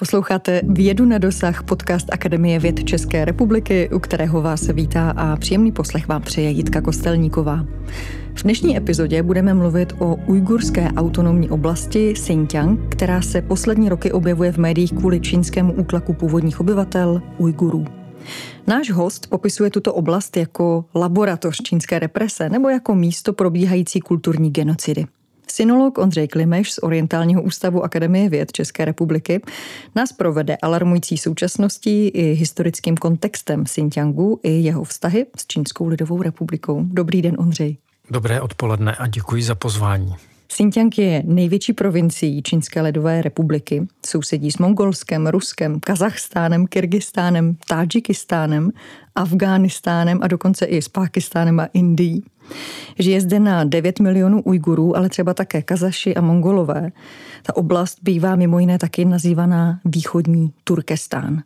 Posloucháte 0.00 0.60
Vědu 0.64 1.04
na 1.04 1.18
dosah, 1.18 1.62
podcast 1.62 2.12
Akademie 2.12 2.58
věd 2.58 2.84
České 2.84 3.24
republiky, 3.24 3.90
u 3.92 3.98
kterého 3.98 4.42
vás 4.42 4.68
vítá 4.68 5.10
a 5.10 5.36
příjemný 5.36 5.72
poslech 5.72 6.08
vám 6.08 6.22
přeje 6.22 6.50
Jitka 6.50 6.80
Kostelníková. 6.80 7.64
V 8.34 8.42
dnešní 8.42 8.76
epizodě 8.76 9.22
budeme 9.22 9.54
mluvit 9.54 9.92
o 9.98 10.14
ujgurské 10.14 10.88
autonomní 10.96 11.50
oblasti 11.50 12.12
Xinjiang, 12.12 12.80
která 12.88 13.22
se 13.22 13.42
poslední 13.42 13.88
roky 13.88 14.12
objevuje 14.12 14.52
v 14.52 14.58
médiích 14.58 14.92
kvůli 14.92 15.20
čínskému 15.20 15.72
útlaku 15.72 16.12
původních 16.12 16.60
obyvatel 16.60 17.22
Ujgurů. 17.38 17.97
Náš 18.66 18.90
host 18.90 19.26
popisuje 19.26 19.70
tuto 19.70 19.94
oblast 19.94 20.36
jako 20.36 20.84
laboratoř 20.94 21.56
čínské 21.56 21.98
represe 21.98 22.48
nebo 22.48 22.68
jako 22.68 22.94
místo 22.94 23.32
probíhající 23.32 24.00
kulturní 24.00 24.50
genocidy. 24.50 25.06
Synolog 25.50 25.98
Ondřej 25.98 26.28
Klimeš 26.28 26.72
z 26.72 26.78
Orientálního 26.78 27.42
ústavu 27.42 27.84
Akademie 27.84 28.28
věd 28.28 28.52
České 28.52 28.84
republiky 28.84 29.42
nás 29.94 30.12
provede 30.12 30.56
alarmující 30.56 31.18
současností 31.18 32.08
i 32.08 32.32
historickým 32.32 32.96
kontextem 32.96 33.64
Xinjiangu 33.64 34.40
i 34.42 34.50
jeho 34.50 34.84
vztahy 34.84 35.26
s 35.36 35.46
Čínskou 35.46 35.86
lidovou 35.86 36.22
republikou. 36.22 36.82
Dobrý 36.84 37.22
den, 37.22 37.36
Ondřej. 37.38 37.76
Dobré 38.10 38.40
odpoledne 38.40 38.96
a 38.96 39.06
děkuji 39.06 39.42
za 39.42 39.54
pozvání. 39.54 40.14
Xinjiang 40.48 40.98
je 40.98 41.22
největší 41.26 41.72
provincií 41.72 42.42
Čínské 42.42 42.80
lidové 42.80 43.22
republiky. 43.22 43.86
Sousedí 44.06 44.50
s 44.50 44.58
Mongolskem, 44.58 45.26
Ruskem, 45.26 45.80
Kazachstánem, 45.80 46.66
Kyrgyzstánem, 46.66 47.56
Tádžikistánem, 47.68 48.70
Afghánistánem 49.14 50.18
a 50.22 50.26
dokonce 50.26 50.66
i 50.66 50.82
s 50.82 50.88
Pákistánem 50.88 51.60
a 51.60 51.64
Indií. 51.64 52.24
Žije 52.98 53.20
zde 53.20 53.40
na 53.40 53.64
9 53.64 54.00
milionů 54.00 54.42
Ujgurů, 54.42 54.96
ale 54.96 55.08
třeba 55.08 55.34
také 55.34 55.62
Kazaši 55.62 56.14
a 56.14 56.20
Mongolové. 56.20 56.92
Ta 57.42 57.56
oblast 57.56 57.98
bývá 58.02 58.36
mimo 58.36 58.58
jiné 58.58 58.78
taky 58.78 59.04
nazývaná 59.04 59.80
východní 59.84 60.52
Turkestán. 60.64 61.42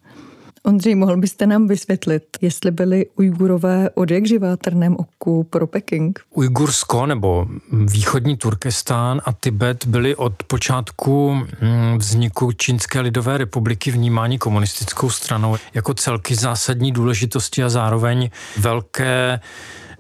Ondřej, 0.64 0.94
mohl 0.94 1.16
byste 1.16 1.46
nám 1.46 1.68
vysvětlit, 1.68 2.22
jestli 2.41 2.70
byli 2.70 3.06
Ujgurové 3.16 3.91
od 3.91 4.10
jak 4.10 4.27
živá 4.27 4.56
trnem 4.56 4.96
oku 4.98 5.44
pro 5.44 5.66
Peking? 5.66 6.20
Ujgursko 6.30 7.06
nebo 7.06 7.46
východní 7.72 8.36
Turkestán 8.36 9.20
a 9.24 9.32
Tibet 9.32 9.86
byly 9.86 10.16
od 10.16 10.42
počátku 10.42 11.34
hm, 11.34 11.98
vzniku 11.98 12.52
Čínské 12.52 13.00
lidové 13.00 13.38
republiky 13.38 13.91
vnímáni 13.91 14.38
komunistickou 14.38 15.10
stranou 15.10 15.56
jako 15.74 15.94
celky 15.94 16.34
zásadní 16.34 16.92
důležitosti 16.92 17.64
a 17.64 17.69
zároveň 17.69 18.30
velké 18.58 19.41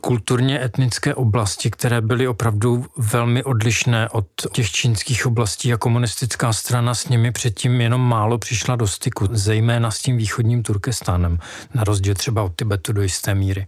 kulturně 0.04 0.64
etnické 0.64 1.14
oblasti, 1.14 1.70
které 1.70 2.00
byly 2.00 2.28
opravdu 2.28 2.86
velmi 2.96 3.42
odlišné 3.44 4.08
od 4.08 4.26
těch 4.52 4.70
čínských 4.70 5.26
oblastí 5.26 5.72
a 5.72 5.76
komunistická 5.76 6.52
strana 6.52 6.94
s 6.94 7.08
nimi 7.08 7.32
předtím 7.32 7.80
jenom 7.80 8.00
málo 8.00 8.38
přišla 8.38 8.76
do 8.76 8.86
styku, 8.86 9.28
zejména 9.30 9.90
s 9.90 9.98
tím 9.98 10.16
východním 10.16 10.62
Turkestánem, 10.62 11.38
na 11.74 11.84
rozdíl 11.84 12.14
třeba 12.14 12.42
od 12.42 12.52
Tibetu 12.56 12.92
do 12.92 13.02
jisté 13.02 13.34
míry. 13.34 13.66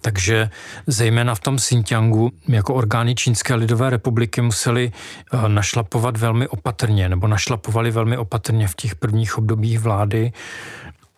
Takže 0.00 0.50
zejména 0.86 1.34
v 1.34 1.40
tom 1.40 1.56
Xinjiangu 1.56 2.30
jako 2.48 2.74
orgány 2.74 3.14
Čínské 3.14 3.54
lidové 3.54 3.90
republiky 3.90 4.40
museli 4.40 4.92
eh, 4.92 5.48
našlapovat 5.48 6.16
velmi 6.16 6.48
opatrně, 6.48 7.08
nebo 7.08 7.26
našlapovali 7.26 7.90
velmi 7.90 8.16
opatrně 8.16 8.68
v 8.68 8.74
těch 8.74 8.94
prvních 8.94 9.38
obdobích 9.38 9.80
vlády 9.80 10.32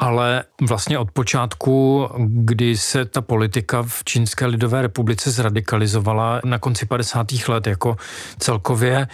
ale 0.03 0.45
vlastně 0.69 0.99
od 0.99 1.11
počátku, 1.11 2.09
kdy 2.27 2.77
se 2.77 3.05
ta 3.05 3.21
politika 3.21 3.83
v 3.83 4.05
Čínské 4.05 4.47
lidové 4.47 4.83
republice 4.83 5.31
zradikalizovala 5.31 6.41
na 6.45 6.59
konci 6.59 6.87
50. 6.87 7.27
let 7.49 7.67
jako 7.67 7.97
celkově 8.39 9.09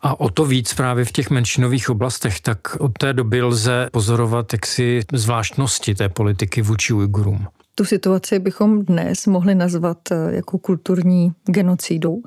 a 0.00 0.20
o 0.20 0.30
to 0.30 0.44
víc 0.44 0.74
právě 0.74 1.04
v 1.04 1.12
těch 1.12 1.30
menšinových 1.30 1.90
oblastech, 1.90 2.40
tak 2.40 2.58
od 2.78 2.92
té 2.98 3.12
doby 3.12 3.42
lze 3.42 3.88
pozorovat 3.92 4.52
jaksi 4.52 5.00
zvláštnosti 5.12 5.94
té 5.94 6.08
politiky 6.08 6.62
vůči 6.62 6.92
Ujgurům. 6.92 7.46
Tu 7.74 7.84
situaci 7.84 8.38
bychom 8.38 8.84
dnes 8.84 9.26
mohli 9.26 9.54
nazvat 9.54 9.98
eh, 10.10 10.34
jako 10.34 10.58
kulturní 10.58 11.32
genocidou, 11.46 12.22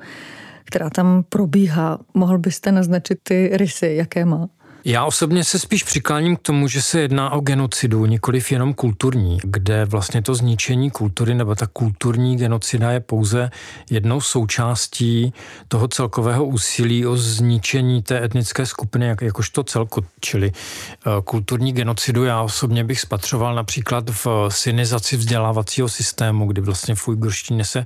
která 0.64 0.90
tam 0.90 1.24
probíhá. 1.30 2.00
Mohl 2.14 2.38
byste 2.38 2.72
naznačit 2.72 3.20
ty 3.24 3.50
rysy, 3.54 3.94
jaké 3.96 4.26
má? 4.26 4.48
Já 4.86 5.06
osobně 5.06 5.44
se 5.44 5.60
spíš 5.60 5.84
přikláním 5.84 6.36
k 6.36 6.42
tomu, 6.42 6.68
že 6.68 6.82
se 6.82 7.00
jedná 7.00 7.30
o 7.30 7.40
genocidu, 7.40 8.06
nikoliv 8.06 8.52
jenom 8.52 8.74
kulturní, 8.74 9.38
kde 9.44 9.86
vlastně 9.86 10.22
to 10.22 10.36
zničení 10.36 10.92
kultury 10.92 11.36
nebo 11.36 11.56
ta 11.56 11.68
kulturní 11.68 12.38
genocida 12.38 12.92
je 12.92 13.00
pouze 13.00 13.52
jednou 13.90 14.22
součástí 14.22 15.34
toho 15.68 15.88
celkového 15.88 16.46
úsilí 16.46 17.06
o 17.06 17.18
zničení 17.18 18.04
té 18.04 18.24
etnické 18.24 18.66
skupiny 18.66 19.08
jak, 19.08 19.22
jakožto 19.22 19.64
celku, 19.64 20.06
čili 20.20 20.52
uh, 20.52 21.22
kulturní 21.24 21.74
genocidu 21.74 22.24
já 22.24 22.42
osobně 22.42 22.84
bych 22.84 23.00
spatřoval 23.00 23.56
například 23.56 24.10
v 24.10 24.28
synizaci 24.50 25.18
vzdělávacího 25.18 25.90
systému, 25.90 26.48
kdy 26.48 26.62
vlastně 26.62 26.96
v 26.96 27.08
ujgurštině 27.08 27.66
se 27.66 27.86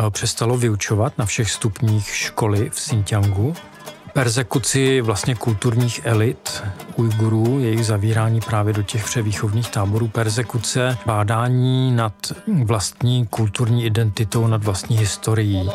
uh, 0.00 0.10
přestalo 0.10 0.56
vyučovat 0.58 1.18
na 1.18 1.26
všech 1.26 1.50
stupních 1.50 2.14
školy 2.14 2.70
v 2.70 2.74
Xinjiangu 2.74 3.54
persekuci 4.18 5.00
vlastně 5.00 5.34
kulturních 5.34 6.00
elit 6.04 6.62
Ujgurů, 6.96 7.58
jejich 7.60 7.86
zavírání 7.86 8.40
právě 8.40 8.72
do 8.72 8.82
těch 8.82 9.04
převýchovných 9.04 9.70
táborů, 9.70 10.08
persekuce, 10.08 10.98
bádání 11.06 11.92
nad 11.92 12.12
vlastní 12.64 13.26
kulturní 13.26 13.84
identitou, 13.84 14.46
nad 14.46 14.64
vlastní 14.64 14.98
historií. 14.98 15.70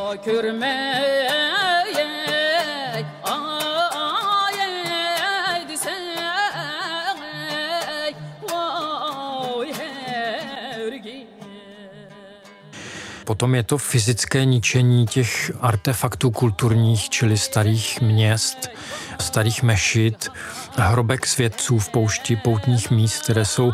Potom 13.25 13.56
je 13.56 13.63
to 13.63 13.78
fyzické 13.78 14.45
ničení 14.45 15.06
těch 15.06 15.51
artefaktů 15.61 16.31
kulturních, 16.31 17.09
čili 17.09 17.38
starých 17.38 18.01
měst, 18.01 18.69
starých 19.19 19.63
mešit, 19.63 20.29
hrobek 20.78 21.28
svědců 21.28 21.79
v 21.79 21.89
poušti, 21.89 22.35
poutních 22.35 22.91
míst, 22.91 23.23
které 23.23 23.45
jsou 23.45 23.72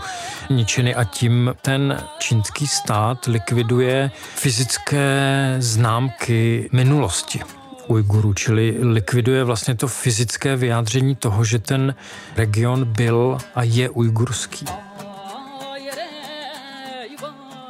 ničeny 0.49 0.95
a 0.95 1.03
tím 1.03 1.55
ten 1.61 2.03
čínský 2.19 2.67
stát 2.67 3.25
likviduje 3.25 4.11
fyzické 4.35 5.55
známky 5.59 6.69
minulosti. 6.71 7.39
Ujgurů, 7.87 8.33
čili 8.33 8.77
likviduje 8.79 9.43
vlastně 9.43 9.75
to 9.75 9.87
fyzické 9.87 10.55
vyjádření 10.55 11.15
toho, 11.15 11.43
že 11.45 11.59
ten 11.59 11.95
region 12.35 12.85
byl 12.85 13.37
a 13.55 13.63
je 13.63 13.89
ujgurský. 13.89 14.65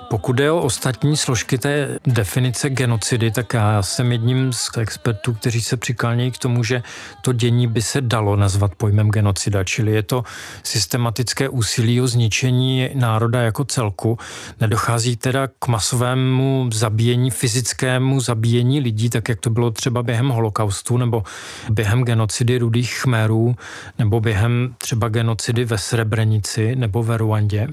Pokud 0.10 0.34
jde 0.34 0.52
o 0.52 0.62
ostatní 0.62 1.18
složky 1.18 1.58
té 1.58 2.00
definice 2.08 2.70
genocidy, 2.70 3.32
tak 3.32 3.54
já 3.54 3.82
jsem 3.82 4.12
jedním 4.12 4.54
z 4.54 4.70
expertů, 4.78 5.34
kteří 5.34 5.62
se 5.62 5.78
přiklánějí 5.78 6.32
k 6.32 6.38
tomu, 6.38 6.64
že 6.64 6.84
to 7.22 7.34
dění 7.34 7.68
by 7.68 7.82
se 7.82 8.02
dalo 8.02 8.36
nazvat 8.36 8.76
pojmem 8.76 9.10
genocida, 9.10 9.64
čili 9.64 9.92
je 9.92 10.04
to 10.04 10.24
systematické 10.64 11.50
úsilí 11.50 12.02
o 12.02 12.08
zničení 12.08 12.90
národa 12.94 13.42
jako 13.42 13.66
celku. 13.66 14.18
Nedochází 14.62 15.16
teda 15.16 15.48
k 15.60 15.68
masovému 15.68 16.70
zabíjení, 16.74 17.32
fyzickému 17.32 18.20
zabíjení 18.20 18.80
lidí, 18.80 19.10
tak 19.10 19.30
jak 19.30 19.40
to 19.40 19.50
bylo 19.50 19.72
třeba 19.72 20.04
během 20.04 20.30
holokaustu 20.30 20.98
nebo 20.98 21.24
během 21.70 22.04
genocidy 22.04 22.58
rudých 22.58 22.94
chmérů 22.94 23.56
nebo 24.00 24.20
během 24.20 24.76
třeba 24.78 25.10
genocidy 25.10 25.66
ve 25.66 25.78
Srebrenici 25.78 26.76
nebo 26.76 27.04
ve 27.04 27.18
Ruandě 27.18 27.68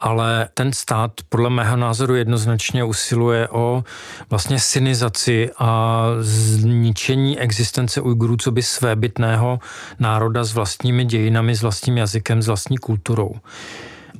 ale 0.00 0.48
ten 0.54 0.72
stát 0.72 1.10
podle 1.28 1.50
mého 1.50 1.76
názoru 1.76 2.14
jednoznačně 2.14 2.84
usiluje 2.84 3.48
o 3.48 3.84
vlastně 4.30 4.60
synizaci 4.60 5.50
a 5.58 6.02
zničení 6.20 7.38
existence 7.38 8.00
Ujgurů 8.00 8.36
co 8.36 8.50
by 8.50 8.62
svébytného 8.62 9.58
národa 9.98 10.44
s 10.44 10.54
vlastními 10.54 11.04
dějinami, 11.04 11.56
s 11.56 11.62
vlastním 11.62 11.96
jazykem, 11.96 12.42
s 12.42 12.46
vlastní 12.46 12.78
kulturou. 12.78 13.34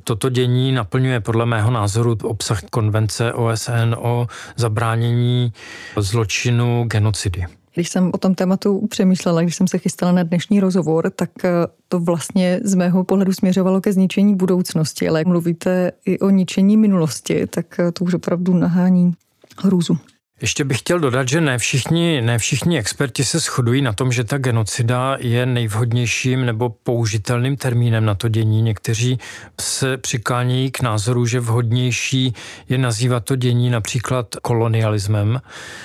Toto 0.03 0.29
dění 0.29 0.71
naplňuje 0.71 1.19
podle 1.19 1.45
mého 1.45 1.71
názoru 1.71 2.17
obsah 2.23 2.61
konvence 2.63 3.33
OSN 3.33 3.95
o 3.97 4.27
zabránění 4.55 5.53
zločinu 5.97 6.83
genocidy. 6.87 7.45
Když 7.77 7.89
jsem 7.89 8.11
o 8.13 8.17
tom 8.17 8.35
tématu 8.35 8.87
přemýšlela, 8.87 9.41
když 9.41 9.55
jsem 9.55 9.67
se 9.67 9.77
chystala 9.77 10.11
na 10.11 10.23
dnešní 10.23 10.59
rozhovor, 10.59 11.11
tak 11.15 11.45
eh, 11.45 11.51
to 11.87 11.99
vlastně 11.99 12.59
z 12.63 12.75
mého 12.75 13.03
pohledu 13.03 13.33
směřovalo 13.33 13.81
ke 13.81 13.93
zničení 13.93 14.35
budoucnosti, 14.35 15.09
ale 15.09 15.19
jak 15.19 15.27
mluvíte 15.27 15.91
i 16.05 16.19
o 16.19 16.29
ničení 16.29 16.77
minulosti, 16.77 17.47
tak 17.47 17.79
eh, 17.79 17.91
to 17.91 18.03
už 18.03 18.13
opravdu 18.13 18.53
nahání 18.53 19.13
hrůzu. 19.57 19.97
Ještě 20.41 20.63
bych 20.63 20.79
chtěl 20.79 20.99
dodat, 20.99 21.29
že 21.29 21.41
ne 21.41 21.57
všichni, 21.57 22.21
ne 22.21 22.37
všichni 22.37 22.79
experti 22.79 23.23
se 23.23 23.39
shodují 23.39 23.81
na 23.81 23.93
tom, 23.93 24.11
že 24.11 24.23
ta 24.23 24.37
genocida 24.37 25.17
je 25.19 25.45
nejvhodnějším 25.45 26.45
nebo 26.45 26.69
použitelným 26.69 27.57
termínem 27.57 28.05
na 28.05 28.15
to 28.15 28.27
dění. 28.27 28.61
Někteří 28.61 29.19
se 29.61 29.97
přiklánějí 29.97 30.71
k 30.71 30.81
názoru, 30.81 31.25
že 31.25 31.39
vhodnější 31.39 32.33
je 32.69 32.77
nazývat 32.77 33.25
to 33.25 33.35
dění 33.35 33.69
například 33.69 34.35
kolonialismem, 34.41 35.41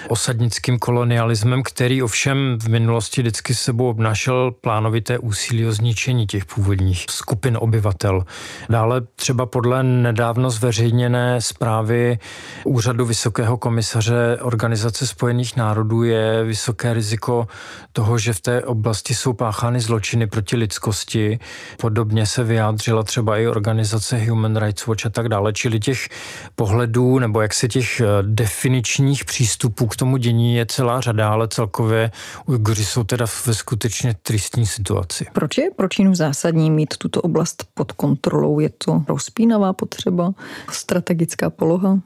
osadnickým 0.08 0.78
kolonialismem, 0.78 1.62
který 1.62 2.02
ovšem 2.02 2.58
v 2.62 2.68
minulosti 2.68 3.20
vždycky 3.20 3.54
sebou 3.54 3.90
obnášel 3.90 4.50
plánovité 4.60 5.18
úsilí 5.18 5.66
o 5.66 5.72
zničení 5.72 6.26
těch 6.26 6.44
původních 6.44 7.06
skupin 7.10 7.58
obyvatel. 7.60 8.24
Dále 8.68 9.00
třeba 9.16 9.46
podle 9.46 9.82
nedávno 9.82 10.50
zveřejněné 10.50 11.40
zprávy 11.40 12.18
Úřadu 12.64 13.04
Vysokého 13.04 13.56
komisaře 13.56 14.41
Organizace 14.42 15.06
spojených 15.06 15.56
národů 15.56 16.02
je 16.02 16.44
vysoké 16.44 16.94
riziko 16.94 17.46
toho, 17.92 18.18
že 18.18 18.32
v 18.32 18.40
té 18.40 18.62
oblasti 18.64 19.14
jsou 19.14 19.32
páchány 19.32 19.80
zločiny 19.80 20.26
proti 20.26 20.56
lidskosti. 20.56 21.38
Podobně 21.80 22.26
se 22.26 22.44
vyjádřila 22.44 23.02
třeba 23.02 23.38
i 23.38 23.46
organizace 23.46 24.18
Human 24.24 24.56
Rights 24.56 24.86
Watch 24.86 25.06
a 25.06 25.10
tak 25.10 25.28
dále. 25.28 25.52
Čili 25.52 25.80
těch 25.80 26.08
pohledů 26.54 27.18
nebo 27.18 27.40
jak 27.40 27.54
se 27.54 27.68
těch 27.68 28.00
eh, 28.00 28.06
definičních 28.22 29.24
přístupů 29.24 29.86
k 29.86 29.96
tomu 29.96 30.16
dění 30.16 30.54
je 30.54 30.66
celá 30.66 31.00
řada, 31.00 31.28
ale 31.28 31.48
celkově 31.48 32.10
Ujguři 32.46 32.84
jsou 32.84 33.04
teda 33.04 33.26
ve 33.46 33.54
skutečně 33.54 34.14
tristní 34.22 34.66
situaci. 34.66 35.26
Proč 35.32 35.58
je 35.58 35.70
pro 35.76 35.88
Čínu 35.88 36.14
zásadní 36.14 36.70
mít 36.70 36.96
tuto 36.96 37.20
oblast 37.20 37.64
pod 37.74 37.92
kontrolou? 37.92 38.60
Je 38.60 38.70
to 38.70 39.04
rozpínavá 39.08 39.72
potřeba, 39.72 40.32
strategická 40.70 41.50
poloha? 41.50 41.98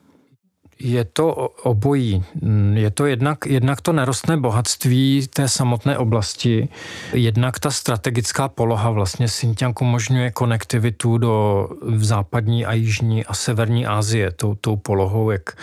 Je 0.78 1.04
to 1.04 1.34
obojí. 1.62 2.24
Je 2.74 2.90
to 2.90 3.06
jednak, 3.06 3.46
jednak 3.46 3.80
to 3.80 3.92
nerostné 3.92 4.36
bohatství 4.36 5.26
té 5.34 5.48
samotné 5.48 5.98
oblasti, 5.98 6.68
jednak 7.12 7.58
ta 7.58 7.70
strategická 7.70 8.48
poloha 8.48 8.90
vlastně 8.90 9.26
Xinjiang 9.26 9.82
umožňuje 9.82 10.30
konektivitu 10.30 11.18
do 11.18 11.68
západní 11.96 12.66
a 12.66 12.72
jižní 12.72 13.24
a 13.24 13.34
severní 13.34 13.86
Asie 13.86 14.30
tou, 14.30 14.54
tou 14.54 14.76
polohou, 14.76 15.30
jak 15.30 15.56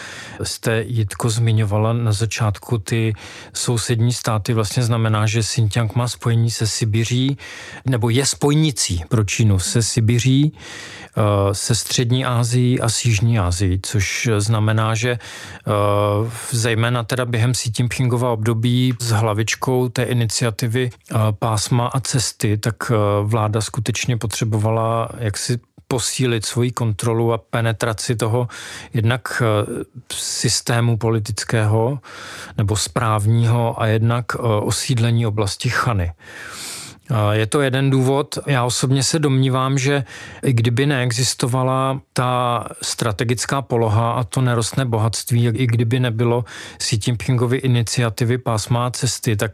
jste 0.43 0.81
Jitko 0.81 1.29
zmiňovala 1.29 1.93
na 1.93 2.11
začátku, 2.11 2.77
ty 2.77 3.13
sousední 3.53 4.13
státy 4.13 4.53
vlastně 4.53 4.83
znamená, 4.83 5.25
že 5.25 5.41
Xinjiang 5.41 5.95
má 5.95 6.07
spojení 6.07 6.51
se 6.51 6.67
Sibiří, 6.67 7.37
nebo 7.85 8.09
je 8.09 8.25
spojnicí 8.25 9.03
pro 9.09 9.23
Čínu 9.23 9.59
se 9.59 9.83
Sibiří, 9.83 10.53
eh, 11.17 11.21
se 11.55 11.75
střední 11.75 12.25
Ázií 12.25 12.81
a 12.81 12.89
s 12.89 13.05
jižní 13.05 13.39
Ázií, 13.39 13.79
což 13.83 14.29
znamená, 14.37 14.95
že 14.95 15.02
uh, 15.11 16.29
zejména 16.51 17.03
teda 17.03 17.25
během 17.25 17.53
Xi 17.53 17.71
období 18.21 18.93
s 18.99 19.09
hlavičkou 19.09 19.89
té 19.89 20.03
iniciativy 20.03 20.89
uh, 20.89 21.19
pásma 21.31 21.87
a 21.87 21.99
cesty, 21.99 22.57
tak 22.57 22.91
uh, 22.91 22.97
vláda 23.29 23.61
skutečně 23.61 24.17
potřebovala 24.17 25.09
jaksi 25.17 25.59
posílit 25.87 26.45
svoji 26.45 26.71
kontrolu 26.71 27.33
a 27.33 27.37
penetraci 27.37 28.15
toho 28.15 28.47
jednak 28.93 29.43
systému 30.13 30.97
politického 30.97 31.99
nebo 32.57 32.75
správního 32.75 33.81
a 33.81 33.87
jednak 33.87 34.35
osídlení 34.61 35.27
oblasti 35.27 35.69
Chany. 35.69 36.11
Je 37.31 37.47
to 37.47 37.61
jeden 37.61 37.89
důvod. 37.89 38.37
Já 38.47 38.63
osobně 38.63 39.03
se 39.03 39.19
domnívám, 39.19 39.77
že 39.77 40.03
i 40.43 40.53
kdyby 40.53 40.85
neexistovala 40.85 42.01
ta 42.13 42.65
strategická 42.81 43.61
poloha 43.61 44.11
a 44.11 44.23
to 44.23 44.41
nerostné 44.41 44.85
bohatství, 44.85 45.47
i 45.47 45.67
kdyby 45.67 45.99
nebylo 45.99 46.45
Xi 46.77 46.99
Jinpingovy 47.07 47.57
iniciativy 47.57 48.37
pásma 48.37 48.91
cesty, 48.91 49.35
tak 49.35 49.51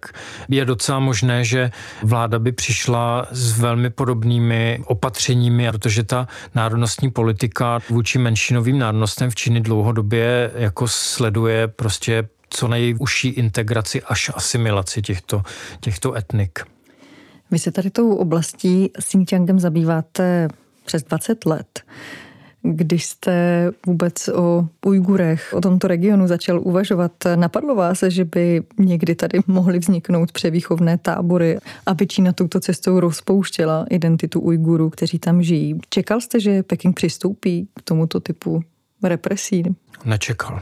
je 0.49 0.65
docela 0.65 0.99
možné, 0.99 1.43
že 1.43 1.71
vláda 2.03 2.39
by 2.39 2.51
přišla 2.51 3.27
s 3.31 3.59
velmi 3.59 3.89
podobnými 3.89 4.79
opatřeními, 4.85 5.71
protože 5.71 6.03
ta 6.03 6.27
národnostní 6.55 7.11
politika 7.11 7.79
vůči 7.89 8.17
menšinovým 8.19 8.79
národnostem 8.79 9.29
v 9.29 9.35
Číně 9.35 9.61
dlouhodobě 9.61 10.51
jako 10.55 10.87
sleduje 10.87 11.67
prostě 11.67 12.27
co 12.49 12.67
nejužší 12.67 13.27
integraci 13.27 14.01
až 14.01 14.31
asimilaci 14.33 15.01
těchto, 15.01 15.41
těchto 15.79 16.15
etnik. 16.15 16.59
Vy 17.51 17.59
se 17.59 17.71
tady 17.71 17.89
tou 17.89 18.15
oblastí 18.15 18.89
Xinjiangem 18.99 19.59
zabýváte 19.59 20.47
přes 20.85 21.03
20 21.03 21.45
let. 21.45 21.79
Když 22.61 23.05
jste 23.05 23.65
vůbec 23.87 24.27
o 24.27 24.67
Ujgurech, 24.85 25.53
o 25.53 25.61
tomto 25.61 25.87
regionu 25.87 26.27
začal 26.27 26.61
uvažovat, 26.63 27.11
napadlo 27.35 27.75
vás, 27.75 28.03
že 28.07 28.25
by 28.25 28.63
někdy 28.79 29.15
tady 29.15 29.39
mohly 29.47 29.79
vzniknout 29.79 30.31
převýchovné 30.31 30.97
tábory, 30.97 31.57
aby 31.85 32.07
Čína 32.07 32.33
touto 32.33 32.59
cestou 32.59 32.99
rozpouštěla 32.99 33.85
identitu 33.89 34.39
Ujgurů, 34.39 34.89
kteří 34.89 35.19
tam 35.19 35.43
žijí. 35.43 35.79
Čekal 35.89 36.21
jste, 36.21 36.39
že 36.39 36.63
Peking 36.63 36.95
přistoupí 36.95 37.67
k 37.75 37.81
tomuto 37.81 38.19
typu 38.19 38.63
represí? 39.03 39.63
Nečekal. 40.05 40.59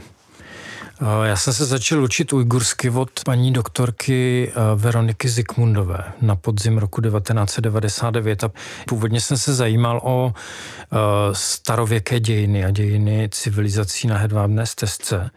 Já 1.24 1.36
jsem 1.36 1.52
se 1.52 1.64
začal 1.64 2.04
učit 2.04 2.32
ujgursky 2.32 2.90
od 2.90 3.10
paní 3.24 3.52
doktorky 3.52 4.52
Veroniky 4.76 5.28
Zikmundové 5.28 6.04
na 6.20 6.36
podzim 6.36 6.78
roku 6.78 7.00
1999 7.00 8.44
a 8.44 8.50
původně 8.86 9.20
jsem 9.20 9.36
se 9.36 9.54
zajímal 9.54 10.00
o 10.04 10.32
starověké 11.32 12.20
dějiny 12.20 12.64
a 12.64 12.70
dějiny 12.70 13.28
civilizací 13.32 14.06
na 14.06 14.16
hedvábné 14.16 14.66
stezce 14.66 15.30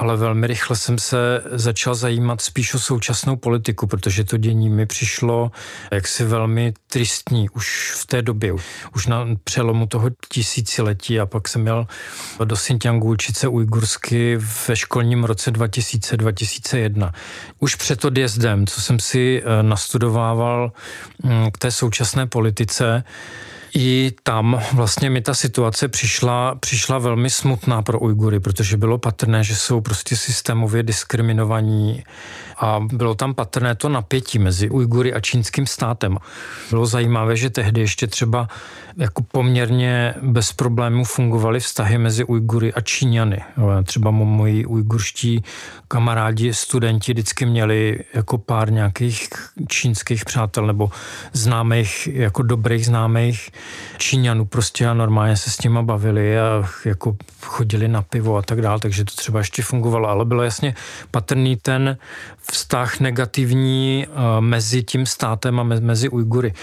ale 0.00 0.16
velmi 0.16 0.46
rychle 0.46 0.76
jsem 0.76 0.98
se 0.98 1.42
začal 1.50 1.94
zajímat 1.94 2.40
spíš 2.40 2.74
o 2.74 2.78
současnou 2.78 3.36
politiku, 3.36 3.86
protože 3.86 4.24
to 4.24 4.36
dění 4.36 4.70
mi 4.70 4.86
přišlo 4.86 5.50
jaksi 5.90 6.24
velmi 6.24 6.72
tristní 6.86 7.48
už 7.50 7.92
v 7.96 8.06
té 8.06 8.22
době, 8.22 8.52
už 8.94 9.06
na 9.06 9.26
přelomu 9.44 9.86
toho 9.86 10.10
tisíciletí 10.32 11.20
a 11.20 11.26
pak 11.26 11.48
jsem 11.48 11.62
měl 11.62 11.86
do 12.44 12.56
Xinjiangu 12.56 13.08
učit 13.08 13.36
se 13.36 13.48
ujgursky 13.48 14.38
ve 14.68 14.76
školním 14.76 15.24
roce 15.24 15.52
2000-2001. 15.52 17.12
Už 17.58 17.74
před 17.74 18.04
odjezdem, 18.04 18.66
co 18.66 18.80
jsem 18.80 19.00
si 19.00 19.42
eh, 19.44 19.62
nastudovával 19.62 20.72
mm, 21.22 21.50
k 21.50 21.58
té 21.58 21.70
současné 21.70 22.26
politice, 22.26 23.04
i 23.74 24.12
tam 24.22 24.60
vlastně 24.72 25.10
mi 25.10 25.20
ta 25.20 25.34
situace 25.34 25.88
přišla, 25.88 26.54
přišla 26.54 26.98
velmi 26.98 27.30
smutná 27.30 27.82
pro 27.82 28.00
Ujgury, 28.00 28.40
protože 28.40 28.76
bylo 28.76 28.98
patrné, 28.98 29.44
že 29.44 29.56
jsou 29.56 29.80
prostě 29.80 30.16
systémově 30.16 30.82
diskriminovaní 30.82 32.04
a 32.58 32.80
bylo 32.92 33.14
tam 33.14 33.34
patrné 33.34 33.74
to 33.74 33.88
napětí 33.88 34.38
mezi 34.38 34.70
Ujgury 34.70 35.14
a 35.14 35.20
čínským 35.20 35.66
státem. 35.66 36.18
Bylo 36.70 36.86
zajímavé, 36.86 37.36
že 37.36 37.50
tehdy 37.50 37.80
ještě 37.80 38.06
třeba 38.06 38.48
jako 38.96 39.22
poměrně 39.22 40.14
bez 40.22 40.52
problémů 40.52 41.04
fungovaly 41.04 41.60
vztahy 41.60 41.98
mezi 41.98 42.24
Ujgury 42.24 42.72
a 42.72 42.80
Číňany. 42.80 43.42
Třeba 43.84 44.10
moji 44.10 44.66
ujgurští 44.66 45.44
kamarádi, 45.88 46.54
studenti 46.54 47.12
vždycky 47.12 47.46
měli 47.46 48.04
jako 48.14 48.38
pár 48.38 48.72
nějakých 48.72 49.28
čínských 49.68 50.24
přátel 50.24 50.66
nebo 50.66 50.90
známých, 51.32 52.08
jako 52.12 52.42
dobrých 52.42 52.86
známých 52.86 53.50
Číňanů 53.98 54.44
prostě 54.44 54.86
a 54.86 54.94
normálně 54.94 55.36
se 55.36 55.50
s 55.50 55.62
nima 55.62 55.82
bavili 55.82 56.38
a 56.38 56.64
jako 56.84 57.16
chodili 57.42 57.88
na 57.88 58.02
pivo 58.02 58.36
a 58.36 58.42
tak 58.42 58.60
dále, 58.60 58.80
takže 58.80 59.04
to 59.04 59.14
třeba 59.14 59.38
ještě 59.38 59.62
fungovalo, 59.62 60.08
ale 60.08 60.24
bylo 60.24 60.42
jasně 60.42 60.74
patrný 61.10 61.56
ten 61.56 61.96
vztah 62.50 63.00
negativní 63.00 64.06
eh, 64.06 64.40
mezi 64.40 64.82
tím 64.82 65.06
státem 65.06 65.60
a 65.60 65.62
mezi 65.62 66.08
Ujgury. 66.08 66.54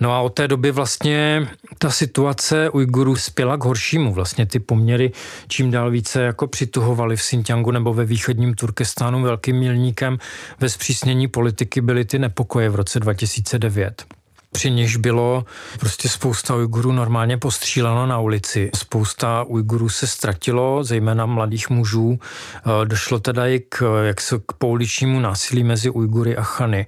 No 0.00 0.12
a 0.12 0.20
od 0.20 0.34
té 0.34 0.48
doby 0.48 0.70
vlastně 0.70 1.48
ta 1.78 1.90
situace 1.90 2.70
Ujgurů 2.70 3.16
spěla 3.16 3.56
k 3.56 3.64
horšímu. 3.64 4.12
Vlastně 4.12 4.46
ty 4.46 4.58
poměry 4.58 5.12
čím 5.48 5.70
dál 5.70 5.90
více 5.90 6.22
jako 6.22 6.46
přituhovaly 6.46 7.16
v 7.16 7.20
Xinjiangu 7.20 7.70
nebo 7.70 7.94
ve 7.94 8.04
východním 8.04 8.54
Turkestánu 8.54 9.22
velkým 9.22 9.56
milníkem 9.56 10.18
ve 10.60 10.68
zpřísnění 10.68 11.28
politiky 11.28 11.80
byly 11.80 12.04
ty 12.04 12.18
nepokoje 12.18 12.68
v 12.70 12.74
roce 12.74 13.00
2009 13.00 14.21
při 14.52 14.70
něž 14.70 14.96
bylo 14.96 15.44
prostě 15.80 16.08
spousta 16.08 16.54
Ujgurů 16.54 16.92
normálně 16.92 17.38
postříleno 17.38 18.06
na 18.06 18.18
ulici. 18.18 18.70
Spousta 18.76 19.42
Ujgurů 19.42 19.88
se 19.88 20.06
ztratilo, 20.06 20.84
zejména 20.84 21.26
mladých 21.26 21.70
mužů. 21.70 22.18
Eh, 22.20 22.86
došlo 22.86 23.18
teda 23.18 23.46
i 23.46 23.60
k, 23.68 24.02
jak 24.02 24.20
se, 24.20 24.38
k 24.38 24.52
pouličnímu 24.52 25.20
násilí 25.20 25.64
mezi 25.64 25.90
Ujgury 25.90 26.36
a 26.36 26.42
Chany. 26.42 26.86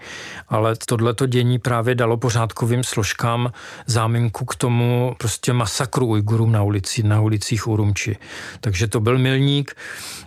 Ale 0.49 0.77
tohleto 0.87 1.27
dění 1.27 1.59
právě 1.59 1.95
dalo 1.95 2.17
pořádkovým 2.17 2.85
složkám 2.85 3.53
záminku 3.87 4.45
k 4.45 4.55
tomu 4.55 5.15
prostě 5.19 5.53
masakru 5.53 6.07
Ujgurů 6.07 6.47
na, 6.47 6.63
ulici, 6.63 7.03
na 7.03 7.21
ulicích 7.21 7.67
Urumči. 7.67 8.17
Takže 8.61 8.89
to 8.89 9.01
byl 9.01 9.19
milník. 9.19 9.77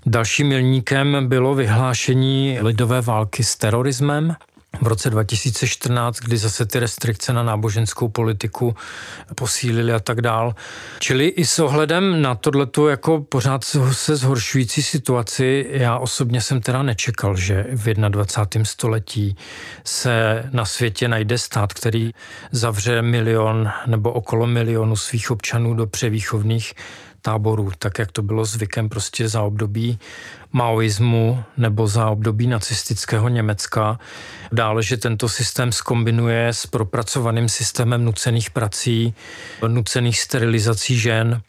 Dalším 0.05 0.47
milníkem 0.47 1.27
bylo 1.27 1.55
vyhlášení 1.55 2.57
lidové 2.61 3.01
války 3.01 3.43
s 3.43 3.55
terorismem 3.55 4.35
v 4.81 4.87
roce 4.87 5.09
2014, 5.09 6.19
kdy 6.19 6.37
zase 6.37 6.65
ty 6.65 6.79
restrikce 6.79 7.33
na 7.33 7.43
náboženskou 7.43 8.07
politiku 8.07 8.75
posílily 9.35 9.93
a 9.93 9.99
tak 9.99 10.21
dál. 10.21 10.55
Čili 10.99 11.27
i 11.27 11.45
s 11.45 11.59
ohledem 11.59 12.21
na 12.21 12.35
tohleto 12.35 12.89
jako 12.89 13.21
pořád 13.21 13.63
se 13.91 14.15
zhoršující 14.15 14.83
situaci, 14.83 15.67
já 15.69 15.97
osobně 15.97 16.41
jsem 16.41 16.61
teda 16.61 16.83
nečekal, 16.83 17.35
že 17.35 17.65
v 17.71 17.93
21. 17.93 18.65
století 18.65 19.35
se 19.83 20.43
na 20.51 20.65
světě 20.65 21.07
najde 21.07 21.37
stát, 21.37 21.73
který 21.73 22.11
zavře 22.51 23.01
milion 23.01 23.71
nebo 23.85 24.13
okolo 24.13 24.47
milionu 24.47 24.95
svých 24.95 25.31
občanů 25.31 25.73
do 25.73 25.87
převýchovných 25.87 26.73
táborů, 27.27 27.71
tak 27.79 27.99
jak 27.99 28.11
to 28.11 28.21
bylo 28.21 28.45
zvykem 28.45 28.89
prostě 28.89 29.29
za 29.29 29.41
období 29.41 29.99
maoismu 30.51 31.43
nebo 31.57 31.87
za 31.87 32.09
období 32.09 32.47
nacistického 32.47 33.29
Německa. 33.29 33.99
Dále, 34.51 34.83
že 34.83 34.97
tento 34.97 35.29
systém 35.29 35.71
skombinuje 35.71 36.47
s 36.47 36.65
propracovaným 36.67 37.49
systémem 37.49 38.05
nucených 38.05 38.49
prací, 38.49 39.13
nucených 39.67 40.19
sterilizací 40.19 40.99
žen, 40.99 41.41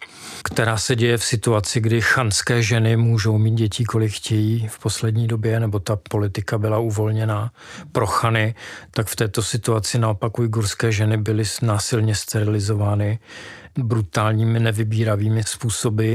která 0.45 0.79
se 0.79 0.97
děje 0.97 1.19
v 1.19 1.25
situaci, 1.25 1.81
kdy 1.81 2.01
chanské 2.01 2.63
ženy 2.63 2.97
můžou 2.97 3.39
mít 3.39 3.55
děti, 3.55 3.85
kolik 3.85 4.13
chtějí 4.13 4.69
v 4.69 4.79
poslední 4.79 5.27
době, 5.27 5.61
nebo 5.61 5.79
ta 5.79 5.97
politika 5.97 6.59
byla 6.59 6.79
uvolněná 6.79 7.51
pro 7.93 8.07
chany, 8.07 8.55
tak 8.91 9.07
v 9.07 9.17
této 9.17 9.43
situaci 9.43 9.99
naopak 9.99 10.39
ujgurské 10.39 10.93
ženy 10.93 11.17
byly 11.17 11.45
násilně 11.63 12.15
sterilizovány 12.15 13.19
brutálními, 13.83 14.61
nevybíravými 14.61 15.43
způsoby 15.45 16.15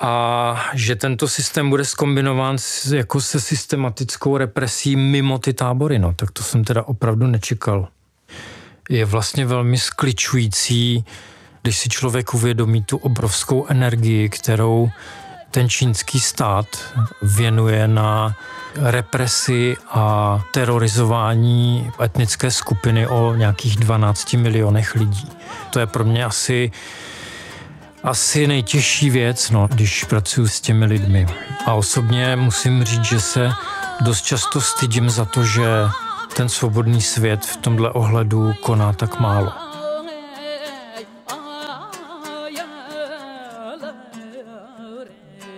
a 0.00 0.70
že 0.74 0.96
tento 0.96 1.28
systém 1.28 1.70
bude 1.70 1.84
skombinován 1.84 2.58
s, 2.58 2.92
jako 2.92 3.20
se 3.20 3.40
systematickou 3.40 4.36
represí 4.36 4.96
mimo 4.96 5.38
ty 5.38 5.52
tábory, 5.52 5.98
no, 5.98 6.12
tak 6.14 6.30
to 6.30 6.42
jsem 6.42 6.64
teda 6.64 6.82
opravdu 6.82 7.26
nečekal. 7.26 7.88
Je 8.88 9.04
vlastně 9.04 9.46
velmi 9.46 9.78
skličující, 9.78 11.04
když 11.62 11.78
si 11.78 11.88
člověk 11.88 12.34
uvědomí 12.34 12.82
tu 12.82 12.96
obrovskou 12.96 13.66
energii, 13.66 14.28
kterou 14.28 14.90
ten 15.50 15.68
čínský 15.68 16.20
stát 16.20 16.66
věnuje 17.22 17.88
na 17.88 18.36
represi 18.80 19.76
a 19.90 20.40
terorizování 20.52 21.90
etnické 22.04 22.50
skupiny 22.50 23.06
o 23.06 23.34
nějakých 23.34 23.76
12 23.76 24.32
milionech 24.34 24.94
lidí. 24.94 25.28
To 25.70 25.78
je 25.78 25.86
pro 25.86 26.04
mě 26.04 26.24
asi 26.24 26.70
asi 28.02 28.46
nejtěžší 28.46 29.10
věc, 29.10 29.50
no, 29.50 29.68
když 29.72 30.04
pracuji 30.04 30.48
s 30.48 30.60
těmi 30.60 30.84
lidmi. 30.84 31.26
A 31.66 31.74
osobně 31.74 32.36
musím 32.36 32.84
říct, 32.84 33.04
že 33.04 33.20
se 33.20 33.50
dost 34.00 34.22
často 34.22 34.60
stydím 34.60 35.10
za 35.10 35.24
to, 35.24 35.44
že 35.44 35.66
ten 36.36 36.48
svobodný 36.48 37.02
svět 37.02 37.46
v 37.46 37.56
tomhle 37.56 37.90
ohledu 37.90 38.54
koná 38.60 38.92
tak 38.92 39.20
málo. 39.20 39.65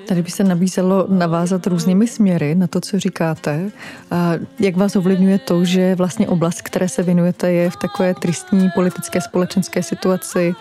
Tady 0.08 0.22
by 0.22 0.30
se 0.30 0.44
nabízelo 0.44 1.06
navázat 1.08 1.66
různými 1.66 2.06
směry 2.06 2.54
na 2.54 2.66
to, 2.66 2.80
co 2.80 3.00
říkáte. 3.00 3.70
A 4.10 4.32
jak 4.60 4.76
vás 4.76 4.96
ovlivňuje 4.96 5.38
to, 5.38 5.64
že 5.64 5.94
vlastně 5.94 6.28
oblast, 6.28 6.62
které 6.62 6.88
se 6.88 7.02
věnujete, 7.02 7.52
je 7.52 7.70
v 7.70 7.76
takové 7.76 8.14
tristní 8.14 8.68
politické 8.74 9.20
společenské 9.20 9.82
situaci, 9.82 10.54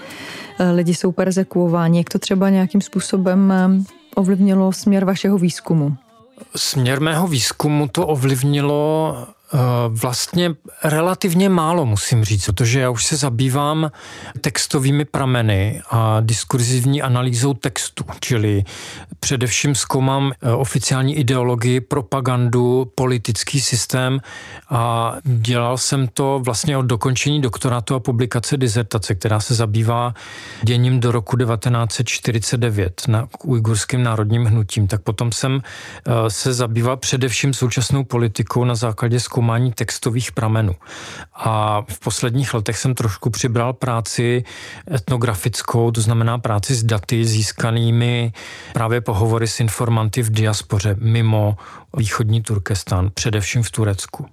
lidi 0.73 0.93
jsou 0.93 1.11
persekuováni. 1.11 1.97
Jak 1.97 2.09
to 2.09 2.19
třeba 2.19 2.49
nějakým 2.49 2.81
způsobem 2.81 3.53
ovlivnilo 4.15 4.73
směr 4.73 5.05
vašeho 5.05 5.37
výzkumu? 5.37 5.95
Směr 6.55 7.01
mého 7.01 7.27
výzkumu 7.27 7.87
to 7.87 8.07
ovlivnilo 8.07 9.15
Eh, 9.21 9.36
vlastně 9.89 10.51
relativně 10.83 11.49
málo, 11.49 11.85
musím 11.85 12.23
říct, 12.23 12.45
protože 12.45 12.79
já 12.79 12.89
už 12.89 13.05
se 13.05 13.15
zabývám 13.15 13.91
textovými 14.41 15.05
prameny 15.05 15.81
a 15.89 16.19
diskurzivní 16.19 17.01
analýzou 17.01 17.53
textu, 17.53 18.03
čili 18.19 18.63
především 19.19 19.75
zkoumám 19.75 20.31
eh, 20.31 20.51
oficiální 20.51 21.15
ideologii, 21.15 21.81
propagandu, 21.81 22.91
politický 22.95 23.61
systém 23.61 24.19
a 24.69 25.13
dělal 25.23 25.77
jsem 25.77 26.07
to 26.07 26.39
vlastně 26.43 26.77
od 26.77 26.85
dokončení 26.85 27.41
doktorátu 27.41 27.95
a 27.95 27.99
publikace 27.99 28.57
dizertace, 28.57 29.15
která 29.15 29.39
se 29.39 29.55
zabývá 29.55 30.13
děním 30.63 30.99
do 30.99 31.11
roku 31.11 31.37
1949 31.37 33.01
na 33.07 33.27
ujgurským 33.43 34.03
národním 34.03 34.45
hnutím. 34.45 34.87
Tak 34.87 35.01
potom 35.01 35.31
jsem 35.31 35.61
eh, 35.61 36.11
se 36.29 36.53
zabýval 36.53 36.97
především 36.97 37.53
současnou 37.53 38.03
politikou 38.03 38.63
na 38.63 38.75
základě 38.75 39.19
zkoumání 39.19 39.36
textových 39.71 40.31
pramenů. 40.31 40.75
A 41.33 41.81
v 41.89 41.99
posledních 41.99 42.53
letech 42.53 42.77
jsem 42.77 42.95
trošku 42.95 43.29
přibral 43.29 43.73
práci 43.73 44.43
etnografickou, 44.93 45.91
to 45.91 46.01
znamená 46.01 46.37
práci 46.37 46.75
s 46.75 46.83
daty 46.83 47.25
získanými 47.25 48.33
právě 48.73 49.01
pohovory 49.01 49.47
s 49.47 49.59
informanty 49.59 50.21
v 50.21 50.29
diaspoře 50.29 50.95
mimo 50.99 51.57
východní 51.97 52.41
Turkestán, 52.41 53.09
především 53.13 53.63
v 53.63 53.71
Turecku. 53.71 54.25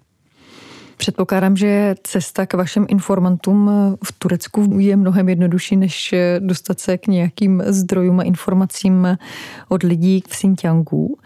Předpokládám, 0.97 1.57
že 1.57 1.95
cesta 2.03 2.47
k 2.47 2.55
vašim 2.55 2.87
informantům 2.89 3.71
v 4.05 4.13
Turecku 4.13 4.79
je 4.79 4.97
mnohem 4.97 5.29
jednodušší, 5.29 5.77
než 5.77 6.15
dostat 6.39 6.81
se 6.81 6.99
k 6.99 7.07
nějakým 7.07 7.63
zdrojům 7.67 8.21
a 8.21 8.23
informacím 8.23 9.19
od 9.69 9.83
lidí 9.83 10.21
v 10.21 10.31
Xinjiangu. 10.31 11.19